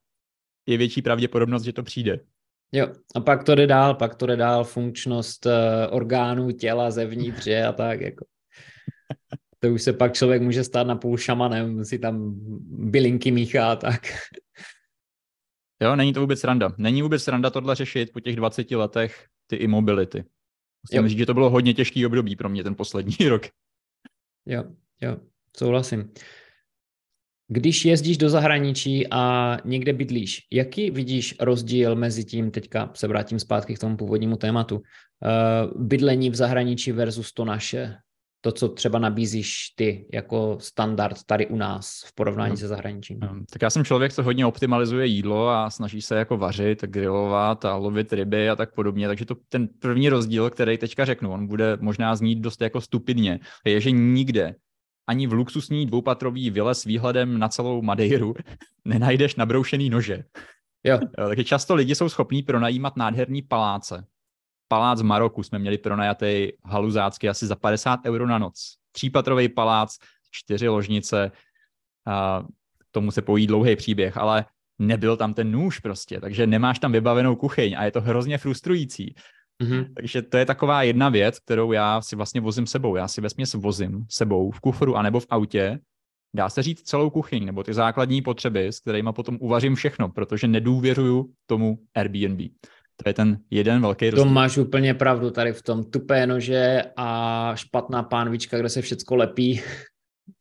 je 0.66 0.78
větší 0.78 1.02
pravděpodobnost, 1.02 1.62
že 1.62 1.72
to 1.72 1.82
přijde. 1.82 2.20
Jo, 2.72 2.88
a 3.14 3.20
pak 3.20 3.44
to 3.44 3.54
jde 3.54 3.66
dál, 3.66 3.94
pak 3.94 4.14
to 4.14 4.26
jde 4.26 4.36
dál 4.36 4.64
funkčnost 4.64 5.46
uh, 5.46 5.52
orgánů, 5.90 6.50
těla, 6.50 6.90
zevnitř 6.90 7.48
a 7.68 7.72
tak 7.72 8.00
jako. 8.00 8.26
To 9.58 9.68
už 9.68 9.82
se 9.82 9.92
pak 9.92 10.14
člověk 10.14 10.42
může 10.42 10.64
stát 10.64 10.86
na 10.86 10.96
půl 10.96 11.16
šamanem, 11.16 11.84
si 11.84 11.98
tam 11.98 12.34
bylinky 12.68 13.30
míchá 13.30 13.72
a 13.72 13.76
tak. 13.76 14.00
Jo, 15.82 15.96
není 15.96 16.12
to 16.12 16.20
vůbec 16.20 16.40
sranda. 16.40 16.72
Není 16.78 17.02
vůbec 17.02 17.22
sranda 17.22 17.50
tohle 17.50 17.74
řešit 17.74 18.12
po 18.12 18.20
těch 18.20 18.36
20 18.36 18.70
letech 18.70 19.26
ty 19.46 19.56
imobility. 19.56 20.24
Musím 20.90 21.08
říct, 21.08 21.18
že 21.18 21.26
to 21.26 21.34
bylo 21.34 21.50
hodně 21.50 21.74
těžký 21.74 22.06
období 22.06 22.36
pro 22.36 22.48
mě 22.48 22.64
ten 22.64 22.74
poslední 22.74 23.16
rok. 23.28 23.42
Jo, 24.46 24.64
jo, 25.00 25.16
souhlasím. 25.56 26.12
Když 27.48 27.84
jezdíš 27.84 28.18
do 28.18 28.28
zahraničí 28.28 29.06
a 29.10 29.56
někde 29.64 29.92
bydlíš, 29.92 30.46
jaký 30.52 30.90
vidíš 30.90 31.34
rozdíl 31.40 31.94
mezi 31.94 32.24
tím, 32.24 32.50
teďka 32.50 32.90
se 32.94 33.08
vrátím 33.08 33.38
zpátky 33.38 33.74
k 33.74 33.78
tomu 33.78 33.96
původnímu 33.96 34.36
tématu, 34.36 34.76
uh, 34.76 34.82
bydlení 35.82 36.30
v 36.30 36.34
zahraničí 36.34 36.92
versus 36.92 37.32
to 37.32 37.44
naše? 37.44 37.94
To, 38.46 38.52
co 38.52 38.68
třeba 38.68 38.98
nabízíš 38.98 39.70
ty 39.76 40.06
jako 40.12 40.58
standard 40.60 41.16
tady 41.26 41.46
u 41.46 41.56
nás 41.56 42.02
v 42.06 42.14
porovnání 42.14 42.50
no. 42.50 42.56
se 42.56 42.68
zahraničím? 42.68 43.18
No, 43.20 43.28
tak 43.50 43.62
já 43.62 43.70
jsem 43.70 43.84
člověk, 43.84 44.12
co 44.12 44.22
hodně 44.22 44.46
optimalizuje 44.46 45.06
jídlo 45.06 45.48
a 45.48 45.70
snaží 45.70 46.02
se 46.02 46.16
jako 46.16 46.36
vařit, 46.36 46.82
grilovat 46.82 47.64
a 47.64 47.76
lovit 47.76 48.12
ryby 48.12 48.50
a 48.50 48.56
tak 48.56 48.74
podobně, 48.74 49.08
takže 49.08 49.24
to 49.24 49.36
ten 49.48 49.68
první 49.68 50.08
rozdíl, 50.08 50.50
který 50.50 50.78
teďka 50.78 51.04
řeknu, 51.04 51.32
on 51.32 51.46
bude 51.46 51.78
možná 51.80 52.16
znít 52.16 52.38
dost 52.38 52.60
jako 52.60 52.80
stupidně, 52.80 53.40
je, 53.64 53.80
že 53.80 53.90
nikde 53.90 54.54
ani 55.06 55.26
v 55.26 55.32
luxusní 55.32 55.86
dvoupatrový 55.86 56.50
vile 56.50 56.74
s 56.74 56.84
výhledem 56.84 57.38
na 57.38 57.48
celou 57.48 57.82
Madeiru 57.82 58.34
nenajdeš 58.84 59.36
nabroušený 59.36 59.90
nože. 59.90 60.24
Jo 60.84 60.98
takže 61.28 61.44
často 61.44 61.74
lidi 61.74 61.94
jsou 61.94 62.08
schopní 62.08 62.42
pronajímat 62.42 62.96
nádherný 62.96 63.42
paláce, 63.42 64.04
palác 64.68 65.00
v 65.00 65.04
Maroku 65.04 65.42
jsme 65.42 65.58
měli 65.58 65.78
pronajatý 65.78 66.48
haluzácky 66.64 67.28
asi 67.28 67.46
za 67.46 67.56
50 67.56 68.00
euro 68.06 68.26
na 68.26 68.38
noc. 68.38 68.74
Třípatrový 68.92 69.48
palác, 69.48 69.96
čtyři 70.30 70.68
ložnice, 70.68 71.32
a 72.06 72.42
k 72.78 72.84
tomu 72.90 73.10
se 73.10 73.22
pojí 73.22 73.46
dlouhý 73.46 73.76
příběh, 73.76 74.16
ale 74.16 74.44
nebyl 74.78 75.16
tam 75.16 75.34
ten 75.34 75.50
nůž 75.50 75.78
prostě, 75.78 76.20
takže 76.20 76.46
nemáš 76.46 76.78
tam 76.78 76.92
vybavenou 76.92 77.36
kuchyň 77.36 77.76
a 77.78 77.84
je 77.84 77.90
to 77.90 78.00
hrozně 78.00 78.38
frustrující. 78.38 79.14
Mm-hmm. 79.62 79.94
Takže 79.96 80.22
to 80.22 80.36
je 80.36 80.46
taková 80.46 80.82
jedna 80.82 81.08
věc, 81.08 81.38
kterou 81.38 81.72
já 81.72 82.00
si 82.00 82.16
vlastně 82.16 82.40
vozím 82.40 82.66
sebou. 82.66 82.96
Já 82.96 83.08
si 83.08 83.20
vesměs 83.20 83.54
vozím 83.54 84.06
sebou 84.10 84.50
v 84.50 84.60
kufru 84.60 84.96
anebo 84.96 85.20
v 85.20 85.26
autě, 85.30 85.78
dá 86.34 86.48
se 86.48 86.62
říct 86.62 86.82
celou 86.82 87.10
kuchyň 87.10 87.44
nebo 87.44 87.62
ty 87.62 87.74
základní 87.74 88.22
potřeby, 88.22 88.66
s 88.66 88.80
kterými 88.80 89.12
potom 89.12 89.38
uvařím 89.40 89.74
všechno, 89.74 90.08
protože 90.08 90.48
nedůvěřuju 90.48 91.32
tomu 91.46 91.78
Airbnb. 91.94 92.40
To 92.96 93.08
je 93.10 93.14
ten 93.14 93.38
jeden 93.50 93.82
velký 93.82 94.10
rozdíl. 94.10 94.24
To 94.24 94.30
máš 94.30 94.58
úplně 94.58 94.94
pravdu 94.94 95.30
tady 95.30 95.52
v 95.52 95.62
tom. 95.62 95.84
Tupé 95.84 96.26
nože 96.26 96.82
a 96.96 97.52
špatná 97.54 98.02
pánvička, 98.02 98.58
kde 98.58 98.68
se 98.68 98.82
všecko 98.82 99.16
lepí. 99.16 99.60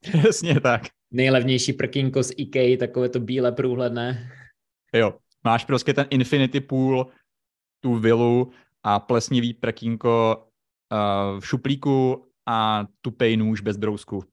Přesně 0.00 0.60
tak. 0.60 0.82
Nejlevnější 1.10 1.72
prkínko 1.72 2.22
z 2.22 2.32
IKEA, 2.36 2.76
takové 2.76 3.08
to 3.08 3.20
bílé 3.20 3.52
průhledné. 3.52 4.30
Jo, 4.94 5.18
máš 5.44 5.64
prostě 5.64 5.94
ten 5.94 6.06
Infinity 6.10 6.60
Pool, 6.60 7.06
tu 7.80 7.94
vilu 7.94 8.50
a 8.82 9.00
plesnivý 9.00 9.54
prkínko 9.54 10.44
uh, 10.92 11.40
v 11.40 11.46
šuplíku 11.46 12.26
a 12.48 12.86
tupej 13.00 13.36
nůž 13.36 13.60
bez 13.60 13.76
brousku. 13.76 14.24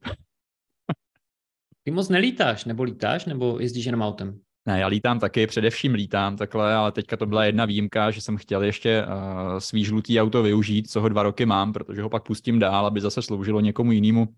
Ty 1.82 1.90
moc 1.90 2.08
nelítáš, 2.08 2.64
nebo 2.64 2.82
lítáš, 2.82 3.24
nebo 3.24 3.60
jezdíš 3.60 3.84
jenom 3.84 4.02
autem? 4.02 4.40
Ne, 4.66 4.80
já 4.80 4.86
lítám 4.86 5.18
taky, 5.18 5.46
především 5.46 5.94
lítám 5.94 6.36
takhle, 6.36 6.74
ale 6.74 6.92
teďka 6.92 7.16
to 7.16 7.26
byla 7.26 7.44
jedna 7.44 7.64
výjimka, 7.64 8.10
že 8.10 8.20
jsem 8.20 8.36
chtěl 8.36 8.62
ještě 8.62 9.06
uh, 9.06 9.58
svý 9.58 9.84
žlutý 9.84 10.20
auto 10.20 10.42
využít, 10.42 10.90
co 10.90 11.00
ho 11.00 11.08
dva 11.08 11.22
roky 11.22 11.46
mám, 11.46 11.72
protože 11.72 12.02
ho 12.02 12.10
pak 12.10 12.22
pustím 12.22 12.58
dál, 12.58 12.86
aby 12.86 13.00
zase 13.00 13.22
sloužilo 13.22 13.60
někomu 13.60 13.92
jinému. 13.92 14.28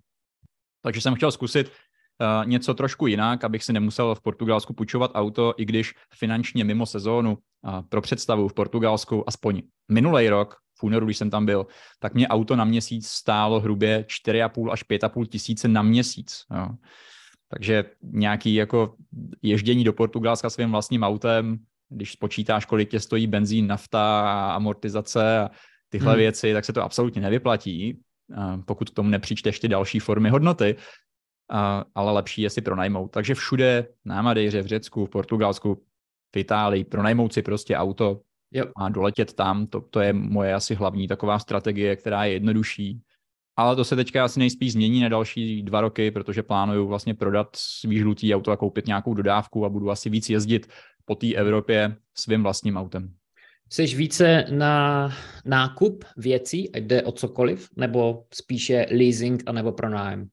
Takže 0.83 1.01
jsem 1.01 1.15
chtěl 1.15 1.31
zkusit 1.31 1.67
uh, 1.69 2.49
něco 2.49 2.75
trošku 2.75 3.07
jinak, 3.07 3.45
abych 3.45 3.65
si 3.65 3.73
nemusel 3.73 4.15
v 4.15 4.21
Portugalsku 4.21 4.75
půjčovat 4.75 5.11
auto, 5.15 5.55
i 5.57 5.65
když 5.65 5.95
finančně 6.15 6.65
mimo 6.65 6.87
sezónu 6.87 7.33
uh, 7.33 7.83
pro 7.89 8.01
představu 8.01 8.49
v 8.49 8.55
Portugalsku 8.55 9.29
aspoň 9.29 9.63
minulý 9.89 10.29
rok, 10.29 10.57
v 10.79 10.83
únoru, 10.83 11.07
když 11.07 11.17
jsem 11.17 11.31
tam 11.31 11.47
byl, 11.47 11.67
tak 11.99 12.15
mě 12.15 12.29
auto 12.29 12.57
na 12.57 12.65
měsíc 12.65 13.09
stálo 13.09 13.61
hrubě 13.61 14.05
4,5 14.09 14.71
až 14.73 14.85
5,5 14.85 15.27
tisíce 15.27 15.69
na 15.69 15.83
měsíc. 15.83 16.45
Jo. 16.55 16.69
Takže 17.49 17.85
nějaký 18.03 18.55
jako 18.55 18.95
ježdění 19.43 19.85
do 19.85 19.93
Portugalska 19.93 20.51
svým 20.51 20.71
vlastním 20.71 21.03
autem, 21.03 21.59
když 21.89 22.13
spočítáš, 22.13 22.65
kolik 22.65 22.91
tě 22.91 23.01
stojí 23.01 23.27
benzín, 23.27 23.67
nafta, 23.67 24.31
amortizace 24.55 25.39
a 25.39 25.51
tyhle 25.89 26.13
hmm. 26.13 26.19
věci, 26.19 26.53
tak 26.53 26.65
se 26.65 26.73
to 26.73 26.83
absolutně 26.83 27.23
nevyplatí, 27.23 28.01
pokud 28.67 28.91
k 28.91 28.95
tomu 28.95 29.09
nepřičteš 29.09 29.61
ty 29.61 29.69
další 29.69 29.99
formy 29.99 30.31
hodnoty, 30.31 30.77
ale 31.95 32.13
lepší 32.13 32.43
je 32.43 32.51
si 32.51 32.61
pronajmout. 32.61 33.11
Takže 33.11 33.35
všude 33.35 33.87
na 34.05 34.23
Madejře, 34.23 34.63
v 34.63 34.67
Řecku, 34.67 35.07
v 35.07 35.11
Portugalsku, 35.11 35.83
v 36.35 36.37
Itálii, 36.37 36.85
pronajmout 36.85 37.33
si 37.33 37.43
prostě 37.43 37.77
auto 37.77 38.21
jo. 38.51 38.65
a 38.77 38.89
doletět 38.89 39.33
tam, 39.33 39.67
to, 39.67 39.81
to 39.81 40.01
je 40.01 40.13
moje 40.13 40.55
asi 40.55 40.75
hlavní 40.75 41.09
taková 41.09 41.39
strategie, 41.39 41.97
která 41.97 42.25
je 42.25 42.33
jednodušší, 42.33 43.01
ale 43.57 43.77
to 43.77 43.85
se 43.85 43.97
teďka 43.97 44.25
asi 44.25 44.39
nejspíš 44.39 44.73
změní 44.73 45.01
na 45.01 45.09
další 45.09 45.63
dva 45.63 45.81
roky, 45.81 46.11
protože 46.11 46.43
plánuju 46.43 46.87
vlastně 46.87 47.15
prodat 47.15 47.49
svý 47.55 47.99
žlutý 47.99 48.35
auto 48.35 48.51
a 48.51 48.57
koupit 48.57 48.87
nějakou 48.87 49.15
dodávku 49.15 49.65
a 49.65 49.69
budu 49.69 49.91
asi 49.91 50.11
víc 50.11 50.31
jezdit 50.31 50.69
po 51.05 51.15
té 51.15 51.35
Evropě 51.35 51.97
svým 52.15 52.43
vlastním 52.43 52.77
autem. 52.77 53.15
Jsi 53.71 53.87
více 53.87 54.45
na 54.51 55.09
nákup 55.45 56.05
věcí, 56.17 56.73
ať 56.73 56.83
jde 56.83 57.03
o 57.03 57.13
cokoliv, 57.13 57.69
nebo 57.77 58.25
spíše 58.35 58.87
leasing 58.91 59.43
a 59.47 59.53
nebo 59.53 59.73
pronájem? 59.73 60.29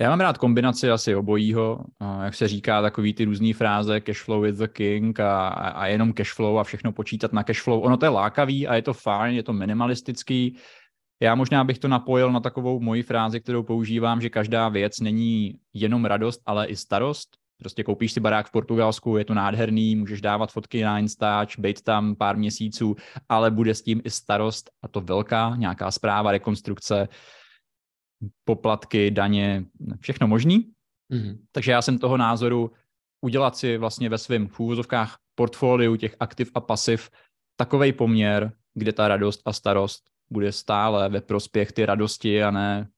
Já 0.00 0.10
mám 0.10 0.20
rád 0.20 0.38
kombinaci 0.38 0.90
asi 0.90 1.14
obojího, 1.14 1.84
jak 2.24 2.34
se 2.34 2.48
říká, 2.48 2.82
takový 2.82 3.14
ty 3.14 3.24
různé 3.24 3.54
fráze 3.54 4.00
cashflow 4.00 4.46
is 4.46 4.56
the 4.56 4.68
king 4.68 5.20
a, 5.20 5.48
a 5.48 5.86
jenom 5.86 6.12
cashflow 6.12 6.58
a 6.58 6.64
všechno 6.64 6.92
počítat 6.92 7.32
na 7.32 7.42
cashflow. 7.42 7.82
Ono 7.84 7.96
to 7.96 8.06
je 8.06 8.10
lákavý 8.10 8.68
a 8.68 8.74
je 8.74 8.82
to 8.82 8.92
fajn, 8.92 9.36
je 9.36 9.42
to 9.42 9.52
minimalistický, 9.52 10.56
já 11.20 11.34
možná 11.34 11.64
bych 11.64 11.78
to 11.78 11.88
napojil 11.88 12.32
na 12.32 12.40
takovou 12.40 12.80
moji 12.80 13.02
frázi, 13.02 13.40
kterou 13.40 13.62
používám, 13.62 14.20
že 14.20 14.30
každá 14.30 14.68
věc 14.68 15.00
není 15.00 15.58
jenom 15.74 16.04
radost, 16.04 16.40
ale 16.46 16.66
i 16.66 16.76
starost. 16.76 17.36
Prostě 17.58 17.84
koupíš 17.84 18.12
si 18.12 18.20
barák 18.20 18.46
v 18.46 18.50
Portugalsku, 18.50 19.16
je 19.16 19.24
to 19.24 19.34
nádherný, 19.34 19.96
můžeš 19.96 20.20
dávat 20.20 20.52
fotky 20.52 20.82
na 20.82 20.98
Instač, 20.98 21.58
být 21.58 21.82
tam 21.82 22.16
pár 22.16 22.36
měsíců, 22.36 22.96
ale 23.28 23.50
bude 23.50 23.74
s 23.74 23.82
tím 23.82 24.00
i 24.04 24.10
starost 24.10 24.70
a 24.82 24.88
to 24.88 25.00
velká, 25.00 25.56
nějaká 25.56 25.90
zpráva, 25.90 26.32
rekonstrukce, 26.32 27.08
poplatky, 28.44 29.10
daně, 29.10 29.64
všechno 30.00 30.28
možný. 30.28 30.72
Mm-hmm. 31.12 31.38
Takže 31.52 31.72
já 31.72 31.82
jsem 31.82 31.98
toho 31.98 32.16
názoru 32.16 32.70
udělat 33.20 33.56
si 33.56 33.78
vlastně 33.78 34.08
ve 34.08 34.18
svém 34.18 34.48
v 34.48 34.60
úvozovkách 34.60 35.18
portfoliu 35.34 35.96
těch 35.96 36.16
aktiv 36.20 36.50
a 36.54 36.60
pasiv 36.60 37.10
takový 37.56 37.92
poměr, 37.92 38.52
kde 38.74 38.92
ta 38.92 39.08
radost 39.08 39.42
a 39.44 39.52
starost 39.52 40.15
bude 40.30 40.52
stále 40.52 41.08
ve 41.08 41.20
prospěch 41.20 41.72
ty 41.72 41.86
radosti 41.86 42.42
a 42.42 42.50
ne 42.50 42.88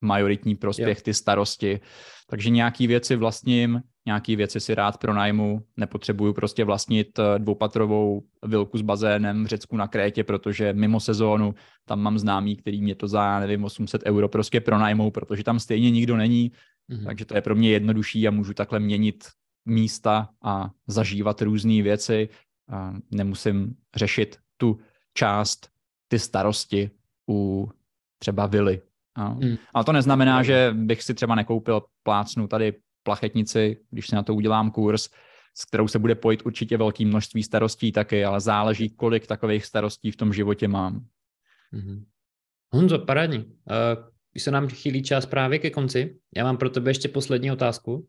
majoritní 0.00 0.56
prospěch 0.56 1.02
ty 1.02 1.14
starosti. 1.14 1.80
Takže 2.26 2.50
nějaký 2.50 2.86
věci 2.86 3.16
vlastním, 3.16 3.82
nějaký 4.06 4.36
věci 4.36 4.60
si 4.60 4.74
rád 4.74 4.98
pronajmu, 4.98 5.60
nepotřebuju 5.76 6.32
prostě 6.32 6.64
vlastnit 6.64 7.18
eh, 7.18 7.38
dvoupatrovou 7.38 8.22
vilku 8.46 8.78
s 8.78 8.82
bazénem 8.82 9.44
v 9.44 9.46
Řecku 9.46 9.76
na 9.76 9.88
Krétě, 9.88 10.24
protože 10.24 10.72
mimo 10.72 11.00
sezónu 11.00 11.54
tam 11.84 12.00
mám 12.00 12.18
známý, 12.18 12.56
který 12.56 12.82
mě 12.82 12.94
to 12.94 13.08
za, 13.08 13.40
nevím, 13.40 13.64
800 13.64 14.02
euro 14.06 14.28
prostě 14.28 14.60
pronajmou, 14.60 15.10
protože 15.10 15.44
tam 15.44 15.60
stejně 15.60 15.90
nikdo 15.90 16.16
není, 16.16 16.52
mm-hmm. 16.90 17.04
takže 17.04 17.24
to 17.24 17.34
je 17.34 17.42
pro 17.42 17.54
mě 17.54 17.70
jednodušší 17.70 18.28
a 18.28 18.30
můžu 18.30 18.54
takhle 18.54 18.80
měnit 18.80 19.24
místa 19.66 20.28
a 20.42 20.70
zažívat 20.86 21.42
různé 21.42 21.82
věci. 21.82 22.28
A 22.72 22.94
nemusím 23.10 23.74
řešit 23.96 24.38
tu 24.56 24.78
část 25.14 25.68
ty 26.10 26.18
starosti 26.18 26.90
u 27.30 27.68
třeba 28.18 28.46
vily. 28.46 28.82
Hmm. 29.16 29.56
Ale 29.74 29.84
to 29.84 29.92
neznamená, 29.92 30.42
že 30.42 30.70
bych 30.74 31.02
si 31.02 31.14
třeba 31.14 31.34
nekoupil 31.34 31.82
plácnu 32.02 32.48
tady 32.48 32.74
plachetnici, 33.02 33.76
když 33.90 34.06
si 34.06 34.14
na 34.14 34.22
to 34.22 34.34
udělám 34.34 34.70
kurz, 34.70 35.08
s 35.54 35.64
kterou 35.64 35.88
se 35.88 35.98
bude 35.98 36.14
pojít 36.14 36.42
určitě 36.46 36.76
velké 36.76 37.04
množství 37.04 37.42
starostí 37.42 37.92
taky, 37.92 38.24
ale 38.24 38.40
záleží, 38.40 38.90
kolik 38.90 39.26
takových 39.26 39.66
starostí 39.66 40.10
v 40.10 40.16
tom 40.16 40.32
životě 40.32 40.68
mám. 40.68 41.06
Hmm. 41.72 42.04
Honzo, 42.72 42.98
parádní. 42.98 43.38
Uh, 43.38 43.44
když 44.32 44.42
se 44.42 44.50
nám 44.50 44.68
chýlí 44.68 45.02
čas 45.02 45.26
právě 45.26 45.58
ke 45.58 45.70
konci, 45.70 46.18
já 46.36 46.44
mám 46.44 46.56
pro 46.56 46.70
tebe 46.70 46.90
ještě 46.90 47.08
poslední 47.08 47.52
otázku. 47.52 48.06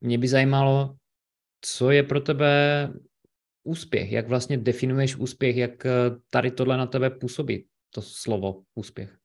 Mě 0.00 0.18
by 0.18 0.28
zajímalo, 0.28 0.96
co 1.60 1.90
je 1.90 2.02
pro 2.02 2.20
tebe 2.20 2.90
úspěch? 3.66 4.12
Jak 4.12 4.28
vlastně 4.28 4.58
definuješ 4.58 5.16
úspěch? 5.16 5.56
Jak 5.56 5.86
eh, 5.86 5.90
tady 6.30 6.50
tohle 6.50 6.76
na 6.76 6.86
tebe 6.86 7.10
působí, 7.10 7.66
to 7.90 8.02
slovo 8.02 8.62
úspěch? 8.74 9.16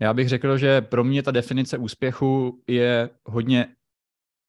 Já 0.00 0.14
bych 0.14 0.28
řekl, 0.28 0.58
že 0.58 0.80
pro 0.80 1.04
mě 1.04 1.22
ta 1.22 1.30
definice 1.30 1.78
úspěchu 1.78 2.62
je 2.66 3.10
hodně 3.24 3.66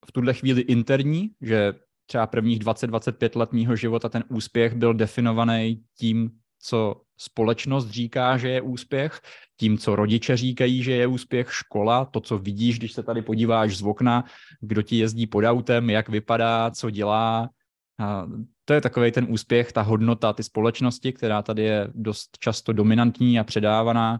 v 0.05 0.11
tuhle 0.11 0.33
chvíli 0.33 0.61
interní, 0.61 1.31
že 1.41 1.73
třeba 2.05 2.27
prvních 2.27 2.59
20-25 2.59 3.39
let 3.39 3.53
mýho 3.53 3.75
života 3.75 4.09
ten 4.09 4.23
úspěch 4.29 4.73
byl 4.73 4.93
definovaný 4.93 5.83
tím, 5.97 6.31
co 6.59 7.01
společnost 7.17 7.89
říká, 7.89 8.37
že 8.37 8.49
je 8.49 8.61
úspěch, 8.61 9.21
tím, 9.59 9.77
co 9.77 9.95
rodiče 9.95 10.37
říkají, 10.37 10.83
že 10.83 10.91
je 10.91 11.07
úspěch, 11.07 11.53
škola, 11.53 12.05
to, 12.05 12.19
co 12.19 12.37
vidíš, 12.37 12.79
když 12.79 12.93
se 12.93 13.03
tady 13.03 13.21
podíváš 13.21 13.77
z 13.77 13.81
okna, 13.81 14.23
kdo 14.61 14.81
ti 14.81 14.97
jezdí 14.97 15.27
pod 15.27 15.43
autem, 15.43 15.89
jak 15.89 16.09
vypadá, 16.09 16.71
co 16.71 16.89
dělá, 16.89 17.49
A 17.99 18.27
to 18.65 18.73
je 18.73 18.81
takový 18.81 19.11
ten 19.11 19.27
úspěch, 19.29 19.71
ta 19.71 19.81
hodnota 19.81 20.33
ty 20.33 20.43
společnosti, 20.43 21.13
která 21.13 21.41
tady 21.41 21.63
je 21.63 21.87
dost 21.93 22.37
často 22.39 22.73
dominantní 22.73 23.39
a 23.39 23.43
předávaná. 23.43 24.19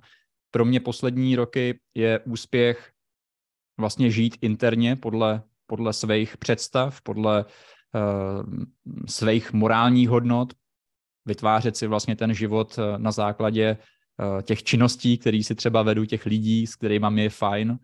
Pro 0.52 0.66
mě 0.66 0.80
poslední 0.80 1.36
roky 1.36 1.80
je 1.96 2.20
úspěch 2.20 2.92
vlastně 3.80 4.12
žít 4.12 4.38
interně 4.42 4.96
podle, 4.96 5.42
podle 5.68 5.94
svých 5.94 6.38
představ, 6.38 7.02
podle 7.02 7.46
uh, 7.46 8.66
svých 9.08 9.54
morálních 9.54 10.10
hodnot, 10.10 10.54
vytvářet 11.26 11.78
si 11.78 11.88
vlastně 11.88 12.16
ten 12.16 12.34
život 12.34 12.80
eh, 12.80 12.98
na 12.98 13.12
základě 13.12 13.78
uh, 13.78 14.42
těch 14.42 14.64
činností, 14.64 15.18
které 15.18 15.44
si 15.44 15.56
třeba 15.56 15.84
vedu, 15.84 16.06
těch 16.06 16.26
lidí, 16.26 16.68
s 16.68 16.76
kterými 16.76 17.22
je 17.22 17.30
fajn 17.30 17.80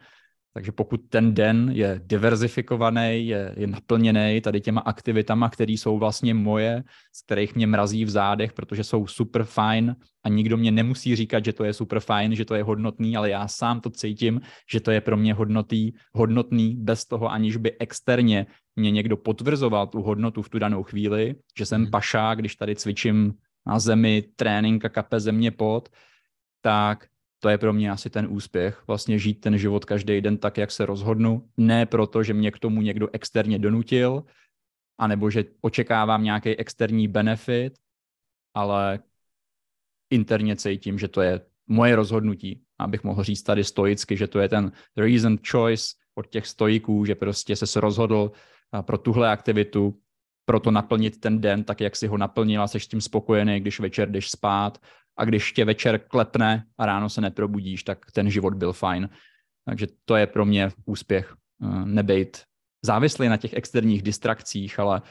takže 0.53 0.71
pokud 0.71 1.01
ten 1.09 1.33
den 1.33 1.69
je 1.73 2.01
diverzifikovaný, 2.05 3.27
je, 3.27 3.53
je 3.57 3.67
naplněný 3.67 4.41
tady 4.41 4.61
těma 4.61 4.81
aktivitama, 4.81 5.49
které 5.49 5.71
jsou 5.71 5.97
vlastně 5.99 6.33
moje, 6.33 6.83
z 7.15 7.23
kterých 7.23 7.55
mě 7.55 7.67
mrazí 7.67 8.05
v 8.05 8.09
zádech, 8.09 8.53
protože 8.53 8.83
jsou 8.83 9.07
super 9.07 9.43
fajn 9.43 9.95
a 10.23 10.29
nikdo 10.29 10.57
mě 10.57 10.71
nemusí 10.71 11.15
říkat, 11.15 11.45
že 11.45 11.53
to 11.53 11.63
je 11.63 11.73
super 11.73 11.99
fajn, 11.99 12.35
že 12.35 12.45
to 12.45 12.55
je 12.55 12.63
hodnotný, 12.63 13.17
ale 13.17 13.29
já 13.29 13.47
sám 13.47 13.81
to 13.81 13.89
cítím, 13.89 14.41
že 14.71 14.79
to 14.79 14.91
je 14.91 15.01
pro 15.01 15.17
mě 15.17 15.33
hodnotý, 15.33 15.91
hodnotný 16.13 16.75
bez 16.75 17.05
toho, 17.05 17.31
aniž 17.31 17.57
by 17.57 17.79
externě 17.79 18.45
mě 18.75 18.91
někdo 18.91 19.17
potvrzoval 19.17 19.87
tu 19.87 20.01
hodnotu 20.01 20.41
v 20.41 20.49
tu 20.49 20.59
danou 20.59 20.83
chvíli, 20.83 21.35
že 21.57 21.65
jsem 21.65 21.81
hmm. 21.81 21.91
pašák, 21.91 22.39
když 22.39 22.55
tady 22.55 22.75
cvičím 22.75 23.33
na 23.65 23.79
zemi, 23.79 24.23
trénink 24.35 24.85
a 24.85 24.89
kape 24.89 25.19
země 25.19 25.51
pod, 25.51 25.89
tak 26.61 27.07
to 27.43 27.49
je 27.49 27.57
pro 27.57 27.73
mě 27.73 27.91
asi 27.91 28.09
ten 28.09 28.27
úspěch, 28.29 28.83
vlastně 28.87 29.19
žít 29.19 29.33
ten 29.33 29.57
život 29.57 29.85
každý 29.85 30.21
den 30.21 30.37
tak, 30.37 30.57
jak 30.57 30.71
se 30.71 30.85
rozhodnu, 30.85 31.49
ne 31.57 31.85
proto, 31.85 32.23
že 32.23 32.33
mě 32.33 32.51
k 32.51 32.59
tomu 32.59 32.81
někdo 32.81 33.09
externě 33.13 33.59
donutil, 33.59 34.23
anebo 34.97 35.29
že 35.29 35.45
očekávám 35.61 36.23
nějaký 36.23 36.55
externí 36.55 37.07
benefit, 37.07 37.73
ale 38.53 38.99
interně 40.09 40.55
cítím, 40.55 40.99
že 40.99 41.07
to 41.07 41.21
je 41.21 41.41
moje 41.67 41.95
rozhodnutí, 41.95 42.63
abych 42.79 43.03
mohl 43.03 43.23
říct 43.23 43.43
tady 43.43 43.63
stoicky, 43.63 44.17
že 44.17 44.27
to 44.27 44.39
je 44.39 44.49
ten 44.49 44.71
reason 44.97 45.37
choice 45.51 45.95
od 46.15 46.27
těch 46.27 46.47
stoiků, 46.47 47.05
že 47.05 47.15
prostě 47.15 47.55
se 47.55 47.79
rozhodl 47.79 48.31
pro 48.81 48.97
tuhle 48.97 49.31
aktivitu, 49.31 49.99
proto 50.45 50.71
naplnit 50.71 51.19
ten 51.19 51.41
den 51.41 51.63
tak, 51.63 51.81
jak 51.81 51.95
si 51.95 52.07
ho 52.07 52.17
naplnil 52.17 52.61
a 52.61 52.67
jsi 52.67 52.79
s 52.79 52.87
tím 52.87 53.01
spokojený, 53.01 53.59
když 53.59 53.79
večer 53.79 54.11
jdeš 54.11 54.31
spát 54.31 54.79
a 55.17 55.25
když 55.25 55.51
tě 55.51 55.65
večer 55.65 55.99
klepne 55.99 56.65
a 56.77 56.85
ráno 56.85 57.09
se 57.09 57.21
neprobudíš, 57.21 57.83
tak 57.83 58.11
ten 58.11 58.29
život 58.29 58.53
byl 58.53 58.73
fajn. 58.73 59.09
Takže 59.65 59.87
to 60.05 60.15
je 60.15 60.27
pro 60.27 60.45
mě 60.45 60.69
úspěch. 60.85 61.35
Eh, 61.63 61.85
nebejt 61.85 62.43
závislý 62.85 63.27
na 63.27 63.37
těch 63.37 63.53
externích 63.53 64.01
distrakcích, 64.01 64.79
ale 64.79 65.01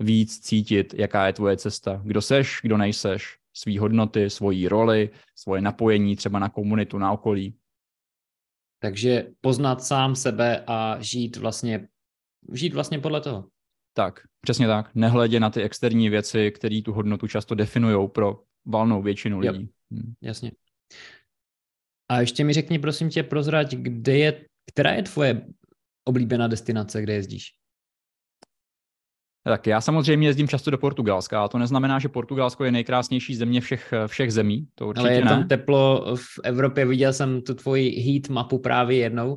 víc 0.00 0.38
cítit, 0.38 0.94
jaká 0.94 1.26
je 1.26 1.32
tvoje 1.32 1.56
cesta, 1.56 2.00
kdo 2.04 2.22
seš, 2.22 2.60
kdo 2.62 2.76
nejseš, 2.76 3.36
svý 3.54 3.78
hodnoty, 3.78 4.30
svoji 4.30 4.68
roli, 4.68 5.10
svoje 5.34 5.62
napojení 5.62 6.16
třeba 6.16 6.38
na 6.38 6.48
komunitu, 6.48 6.98
na 6.98 7.12
okolí. 7.12 7.56
Takže 8.78 9.26
poznat 9.40 9.84
sám 9.84 10.16
sebe 10.16 10.64
a 10.66 10.96
žít 11.00 11.36
vlastně, 11.36 11.88
žít 12.52 12.74
vlastně 12.74 12.98
podle 12.98 13.20
toho. 13.20 13.48
Tak, 13.94 14.20
přesně 14.40 14.66
tak. 14.66 14.90
Nehledě 14.94 15.40
na 15.40 15.50
ty 15.50 15.62
externí 15.62 16.08
věci, 16.08 16.50
které 16.50 16.82
tu 16.82 16.92
hodnotu 16.92 17.26
často 17.26 17.54
definují 17.54 18.08
pro 18.08 18.42
valnou 18.66 19.02
většinu 19.02 19.38
lidí. 19.38 19.62
Jo, 19.62 19.68
hmm. 19.90 20.12
Jasně. 20.20 20.52
A 22.08 22.20
ještě 22.20 22.44
mi 22.44 22.52
řekni, 22.52 22.78
prosím 22.78 23.10
tě, 23.10 23.22
prozrať, 23.22 23.74
kde 23.74 24.16
je, 24.18 24.44
která 24.66 24.90
je 24.92 25.02
tvoje 25.02 25.46
oblíbená 26.04 26.48
destinace, 26.48 27.02
kde 27.02 27.12
jezdíš? 27.12 27.46
Tak 29.44 29.66
já 29.66 29.80
samozřejmě 29.80 30.28
jezdím 30.28 30.48
často 30.48 30.70
do 30.70 30.78
Portugalska, 30.78 31.40
ale 31.40 31.48
to 31.48 31.58
neznamená, 31.58 31.98
že 31.98 32.08
Portugalsko 32.08 32.64
je 32.64 32.72
nejkrásnější 32.72 33.34
země 33.34 33.60
všech, 33.60 33.94
všech 34.06 34.32
zemí. 34.32 34.68
To 34.74 34.88
určitě 34.88 35.08
ale 35.08 35.14
je 35.14 35.24
ne. 35.24 35.30
tam 35.30 35.48
teplo 35.48 36.16
v 36.16 36.40
Evropě, 36.44 36.86
viděl 36.86 37.12
jsem 37.12 37.42
tu 37.42 37.54
tvoji 37.54 37.90
heat 37.90 38.28
mapu 38.28 38.58
právě 38.58 38.98
jednou, 38.98 39.36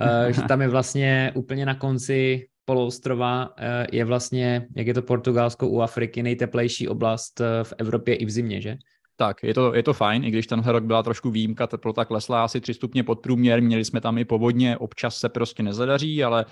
eh, 0.00 0.32
že 0.32 0.42
tam 0.42 0.62
je 0.62 0.68
vlastně 0.68 1.32
úplně 1.34 1.66
na 1.66 1.74
konci 1.74 2.48
poloostrova 2.64 3.54
eh, 3.58 3.86
je 3.92 4.04
vlastně, 4.04 4.66
jak 4.76 4.86
je 4.86 4.94
to 4.94 5.02
Portugalsko 5.02 5.68
u 5.68 5.80
Afriky, 5.80 6.22
nejteplejší 6.22 6.88
oblast 6.88 7.40
eh, 7.40 7.64
v 7.64 7.74
Evropě 7.78 8.14
i 8.14 8.24
v 8.24 8.30
zimě, 8.30 8.60
že? 8.60 8.76
Tak, 9.16 9.42
je 9.42 9.54
to, 9.54 9.74
je 9.74 9.82
to 9.82 9.92
fajn, 9.92 10.24
i 10.24 10.30
když 10.30 10.46
tenhle 10.46 10.72
rok 10.72 10.84
byla 10.84 11.02
trošku 11.02 11.30
výjimka, 11.30 11.66
teplota 11.66 12.04
klesla 12.04 12.44
asi 12.44 12.60
3 12.60 12.74
stupně 12.74 13.04
pod 13.04 13.20
průměr, 13.20 13.62
měli 13.62 13.84
jsme 13.84 14.00
tam 14.00 14.18
i 14.18 14.24
povodně, 14.24 14.76
občas 14.76 15.16
se 15.16 15.28
prostě 15.28 15.62
nezadaří, 15.62 16.24
ale 16.24 16.44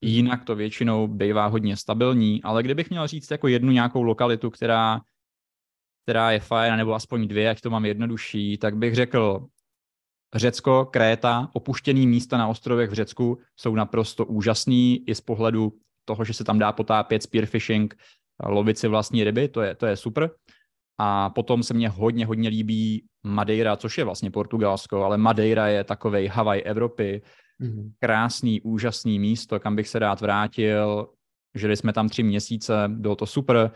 jinak 0.00 0.44
to 0.44 0.56
většinou 0.56 1.06
bývá 1.06 1.46
hodně 1.46 1.76
stabilní, 1.76 2.42
ale 2.42 2.62
kdybych 2.62 2.90
měl 2.90 3.06
říct 3.06 3.30
jako 3.30 3.48
jednu 3.48 3.72
nějakou 3.72 4.02
lokalitu, 4.02 4.50
která, 4.50 5.00
která 6.04 6.30
je 6.30 6.40
fajn, 6.40 6.76
nebo 6.76 6.94
aspoň 6.94 7.28
dvě, 7.28 7.50
ať 7.50 7.60
to 7.60 7.70
mám 7.70 7.84
jednodušší, 7.84 8.58
tak 8.58 8.76
bych 8.76 8.94
řekl 8.94 9.46
Řecko, 10.34 10.84
Kréta, 10.84 11.50
opuštěný 11.52 12.06
místa 12.06 12.38
na 12.38 12.48
ostrovech 12.48 12.90
v 12.90 12.94
Řecku 12.94 13.38
jsou 13.56 13.74
naprosto 13.74 14.26
úžasný 14.26 15.08
i 15.08 15.14
z 15.14 15.20
pohledu 15.20 15.72
toho, 16.04 16.24
že 16.24 16.32
se 16.34 16.44
tam 16.44 16.58
dá 16.58 16.72
potápět 16.72 17.22
spearfishing, 17.22 17.94
lovit 18.44 18.78
si 18.78 18.88
vlastní 18.88 19.24
ryby, 19.24 19.48
to 19.48 19.62
je, 19.62 19.74
to 19.74 19.86
je 19.86 19.96
super. 19.96 20.30
A 20.98 21.30
potom 21.30 21.62
se 21.62 21.74
mně 21.74 21.88
hodně, 21.88 22.26
hodně 22.26 22.48
líbí 22.48 23.04
Madeira, 23.26 23.76
což 23.76 23.98
je 23.98 24.04
vlastně 24.04 24.30
Portugalsko, 24.30 25.04
ale 25.04 25.18
Madeira 25.18 25.66
je 25.66 25.84
takovej 25.84 26.26
Havaj 26.26 26.62
Evropy, 26.64 27.22
mm-hmm. 27.62 27.92
krásný, 28.00 28.60
úžasný 28.60 29.18
místo, 29.18 29.60
kam 29.60 29.76
bych 29.76 29.88
se 29.88 29.98
rád 29.98 30.20
vrátil. 30.20 31.08
Žili 31.54 31.76
jsme 31.76 31.92
tam 31.92 32.08
tři 32.08 32.22
měsíce, 32.22 32.88
bylo 32.88 33.16
to 33.16 33.26
super. 33.26 33.70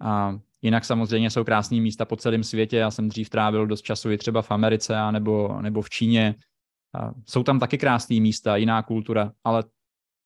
A 0.00 0.38
Jinak 0.62 0.84
samozřejmě 0.84 1.30
jsou 1.30 1.44
krásné 1.44 1.80
místa 1.80 2.04
po 2.04 2.16
celém 2.16 2.44
světě. 2.44 2.76
Já 2.76 2.90
jsem 2.90 3.08
dřív 3.08 3.30
trávil 3.30 3.66
dost 3.66 3.82
času 3.82 4.10
i 4.10 4.18
třeba 4.18 4.42
v 4.42 4.50
Americe 4.50 4.96
a 4.96 5.10
nebo, 5.10 5.62
nebo 5.62 5.82
v 5.82 5.90
Číně. 5.90 6.34
A 6.94 7.12
jsou 7.26 7.42
tam 7.42 7.60
taky 7.60 7.78
krásné 7.78 8.20
místa, 8.20 8.56
jiná 8.56 8.82
kultura, 8.82 9.32
ale 9.44 9.64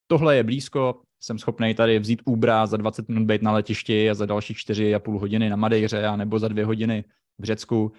tohle 0.07 0.37
je 0.37 0.44
blízko. 0.44 1.01
Jsem 1.20 1.38
schopný 1.38 1.75
tady 1.75 1.99
vzít 1.99 2.22
Ubra 2.25 2.66
za 2.66 2.77
20 2.77 3.09
minut 3.09 3.27
být 3.27 3.42
na 3.42 3.53
letišti 3.53 4.11
a 4.11 4.14
za 4.14 4.27
další 4.27 4.55
4,5 4.55 5.18
hodiny 5.18 5.51
na 5.51 5.57
Madejře 5.57 6.07
a 6.07 6.16
nebo 6.16 6.38
za 6.38 6.49
dvě 6.49 6.64
hodiny 6.64 7.05
v 7.38 7.44
Řecku. 7.44 7.92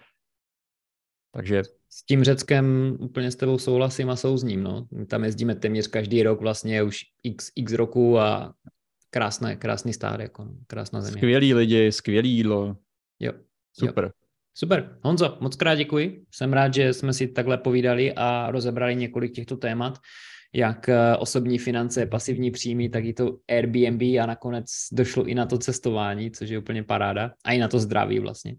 Takže 1.33 1.63
s 1.89 2.05
tím 2.05 2.23
Řeckem 2.23 2.97
úplně 2.99 3.31
s 3.31 3.35
tebou 3.35 3.57
souhlasím 3.57 4.09
a 4.09 4.15
souzním. 4.15 4.63
No. 4.63 4.87
My 4.91 5.05
tam 5.05 5.23
jezdíme 5.23 5.55
téměř 5.55 5.87
každý 5.87 6.23
rok 6.23 6.41
vlastně 6.41 6.83
už 6.83 6.99
x, 7.23 7.51
x 7.55 7.73
roku 7.73 8.19
a 8.19 8.53
krásné, 9.17 9.55
krásný 9.55 9.93
stát, 9.93 10.19
jako 10.19 10.43
no, 10.43 10.51
krásná 10.67 11.01
země. 11.01 11.17
Skvělí 11.17 11.53
lidi, 11.53 11.91
skvělý 11.91 12.29
jídlo. 12.31 12.77
Jo. 13.19 13.33
Super. 13.73 14.03
Jo. 14.03 14.09
Super. 14.53 14.97
Honzo, 15.03 15.37
moc 15.41 15.55
krát 15.55 15.75
děkuji. 15.75 16.25
Jsem 16.31 16.53
rád, 16.53 16.73
že 16.73 16.93
jsme 16.93 17.13
si 17.13 17.27
takhle 17.27 17.57
povídali 17.57 18.13
a 18.13 18.51
rozebrali 18.51 18.95
několik 18.95 19.31
těchto 19.31 19.57
témat, 19.57 19.97
jak 20.53 20.89
eh, 20.89 21.15
osobní 21.17 21.57
finance, 21.57 22.05
pasivní 22.05 22.51
příjmy, 22.51 22.89
tak 22.89 23.05
i 23.05 23.13
to 23.13 23.37
Airbnb 23.49 24.01
a 24.01 24.25
nakonec 24.25 24.65
došlo 24.91 25.25
i 25.25 25.35
na 25.35 25.45
to 25.45 25.57
cestování, 25.57 26.31
což 26.31 26.49
je 26.49 26.57
úplně 26.57 26.83
paráda, 26.83 27.31
a 27.45 27.51
i 27.53 27.57
na 27.57 27.67
to 27.67 27.79
zdraví 27.79 28.19
vlastně. 28.19 28.55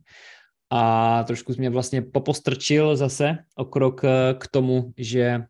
A 0.70 1.24
trošku 1.24 1.52
mě 1.58 1.70
vlastně 1.70 2.02
popostrčil 2.02 2.96
zase 2.96 3.38
o 3.56 3.64
krok 3.64 4.04
eh, 4.04 4.34
k 4.38 4.48
tomu, 4.48 4.92
že 4.96 5.40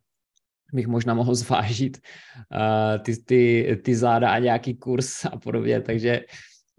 bych 0.73 0.87
možná 0.87 1.15
mohl 1.15 1.35
zvážit 1.35 1.99
uh, 1.99 3.03
ty, 3.03 3.17
ty, 3.17 3.77
ty 3.85 3.97
záda 3.97 4.31
a 4.31 4.39
nějaký 4.39 4.75
kurz 4.75 5.25
a 5.25 5.37
podobně, 5.37 5.81
takže 5.81 6.21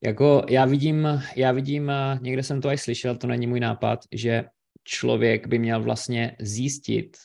jako 0.04 0.45
já 0.49 0.65
vidím, 0.65 1.08
já 1.36 1.52
vidím, 1.52 1.91
někde 2.21 2.43
jsem 2.43 2.62
to 2.62 2.69
aj 2.69 2.78
slyšel, 2.78 3.17
to 3.17 3.28
není 3.28 3.47
můj 3.47 3.60
nápad, 3.60 3.99
že 4.12 4.45
člověk 4.84 5.47
by 5.47 5.60
měl 5.60 5.84
vlastně 5.84 6.36
zjistit, 6.39 7.17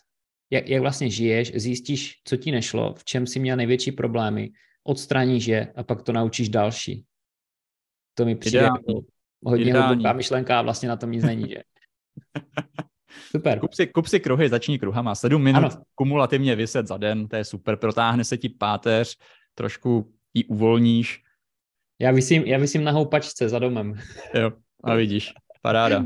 jak, 0.50 0.68
jak 0.68 0.82
vlastně 0.82 1.10
žiješ, 1.10 1.52
zjistíš, 1.54 2.20
co 2.24 2.36
ti 2.36 2.52
nešlo, 2.52 2.94
v 2.94 3.04
čem 3.04 3.26
si 3.26 3.40
měl 3.40 3.56
největší 3.56 3.92
problémy, 3.92 4.50
odstraníš 4.84 5.46
je 5.46 5.72
a 5.76 5.82
pak 5.82 6.02
to 6.02 6.12
naučíš 6.12 6.48
další. 6.48 7.04
To 8.14 8.24
mi 8.24 8.36
přijde 8.36 8.58
Ideální. 8.58 8.78
jako 8.88 9.06
hodně 9.44 9.74
hluboká 9.74 10.12
myšlenka 10.12 10.58
a 10.58 10.62
vlastně 10.62 10.88
na 10.88 10.96
tom 10.96 11.10
nic 11.10 11.24
není, 11.24 11.48
že? 11.48 11.62
Super. 13.30 13.58
Kup 13.58 13.74
si, 13.74 13.86
kup 13.86 14.06
si 14.06 14.20
kruhy, 14.20 14.48
začni 14.48 14.78
kruhama. 14.78 15.14
Sedm 15.14 15.42
minut 15.42 15.72
ano. 15.72 15.82
kumulativně 15.94 16.56
vyset 16.56 16.86
za 16.86 16.96
den, 16.96 17.28
to 17.28 17.36
je 17.36 17.44
super. 17.44 17.76
Protáhne 17.76 18.24
se 18.24 18.36
ti 18.36 18.48
páteř, 18.48 19.16
trošku 19.54 20.12
ji 20.34 20.44
uvolníš. 20.44 21.22
Já 22.00 22.12
vysím, 22.12 22.42
já 22.42 22.58
vysím 22.58 22.84
na 22.84 22.92
houpačce 22.92 23.48
za 23.48 23.58
domem. 23.58 23.94
Jo, 24.34 24.52
a 24.84 24.94
vidíš. 24.94 25.32
Paráda. 25.62 26.04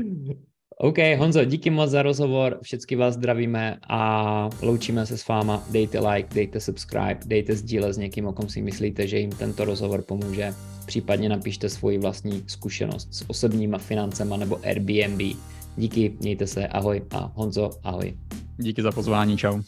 OK, 0.81 0.97
Honzo, 1.17 1.45
díky 1.45 1.69
moc 1.69 1.89
za 1.89 2.01
rozhovor, 2.01 2.59
všechny 2.61 2.97
vás 2.97 3.13
zdravíme 3.13 3.77
a 3.89 4.49
loučíme 4.61 5.05
se 5.05 5.17
s 5.17 5.27
váma. 5.27 5.63
Dejte 5.71 5.99
like, 5.99 6.35
dejte 6.35 6.59
subscribe, 6.59 7.19
dejte 7.25 7.55
sdíle 7.55 7.93
s 7.93 7.97
někým, 7.97 8.25
o 8.25 8.33
kom 8.33 8.49
si 8.49 8.61
myslíte, 8.61 9.07
že 9.07 9.17
jim 9.17 9.29
tento 9.29 9.65
rozhovor 9.65 10.01
pomůže. 10.01 10.53
Případně 10.85 11.29
napište 11.29 11.69
svoji 11.69 11.97
vlastní 11.97 12.43
zkušenost 12.47 13.13
s 13.13 13.29
osobníma 13.29 13.77
financema 13.77 14.37
nebo 14.37 14.59
Airbnb 14.65 15.21
Díky, 15.79 16.17
mějte 16.19 16.47
se, 16.47 16.67
ahoj 16.67 17.01
a 17.11 17.31
Honzo, 17.35 17.69
ahoj. 17.83 18.17
Díky 18.57 18.81
za 18.81 18.91
pozvání, 18.91 19.37
čau. 19.37 19.61